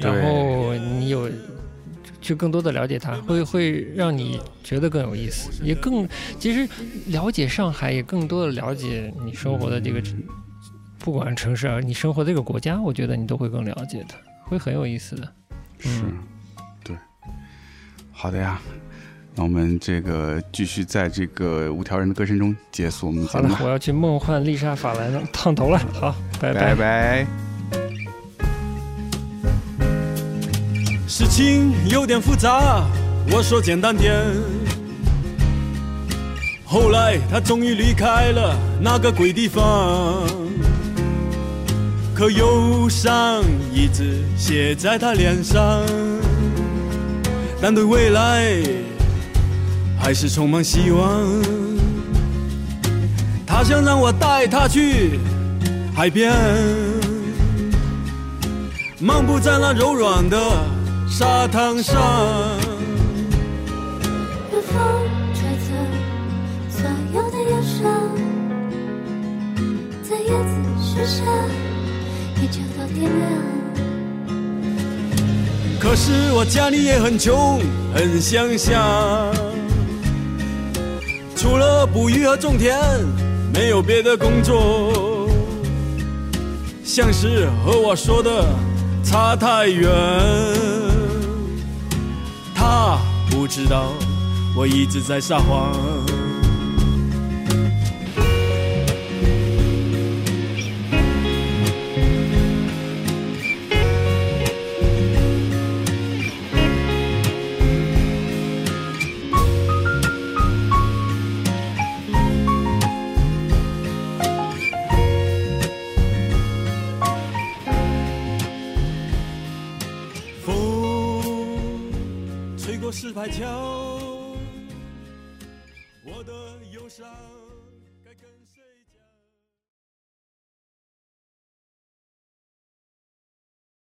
[0.00, 1.30] 然后你有
[2.20, 6.08] 去更多的了解它，会会让你觉得更有意思，也更
[6.38, 6.66] 其实
[7.06, 10.02] 了解上海，也更多的了解你生活的这个，
[10.98, 15.22] 不管城市啊，你生活这个国家，我觉得你都会更了解的，会很有意思的。
[15.78, 16.16] 是嗯，
[16.82, 16.96] 对，
[18.10, 18.58] 好的呀。
[19.36, 25.78] 那我们这个继续在这个五条人的歌声中结束我们节目，，好了我要去梦幻丽莎法兰烫头了。
[25.92, 27.26] 好，拜拜拜。
[31.08, 32.86] 事情有点复杂，
[33.32, 34.14] 我说简单点。
[36.64, 40.26] 后来他终于离开了那个鬼地方，
[42.14, 45.84] 可忧伤一直写在他脸上，
[47.60, 48.56] 但对未来
[50.04, 51.22] 还是充满希望。
[53.46, 55.18] 他想让我带他去
[55.96, 56.30] 海边。
[59.00, 60.38] 漫步在那柔软的
[61.08, 61.96] 沙滩上，
[64.52, 64.76] 有风
[65.32, 65.72] 吹走
[66.68, 66.82] 所
[67.14, 67.90] 有的忧伤，
[70.02, 70.52] 在叶子
[70.82, 71.24] 树下
[72.42, 73.24] 一直到天亮。
[75.80, 77.60] 可是我家里也很穷，
[77.94, 78.82] 很乡下，
[81.44, 82.74] 除了捕鱼和种田，
[83.52, 85.28] 没有别的工作，
[86.82, 88.46] 像是和我说的
[89.04, 89.92] 差太远。
[92.54, 92.98] 他
[93.30, 93.92] 不知道
[94.56, 95.70] 我一直在撒谎。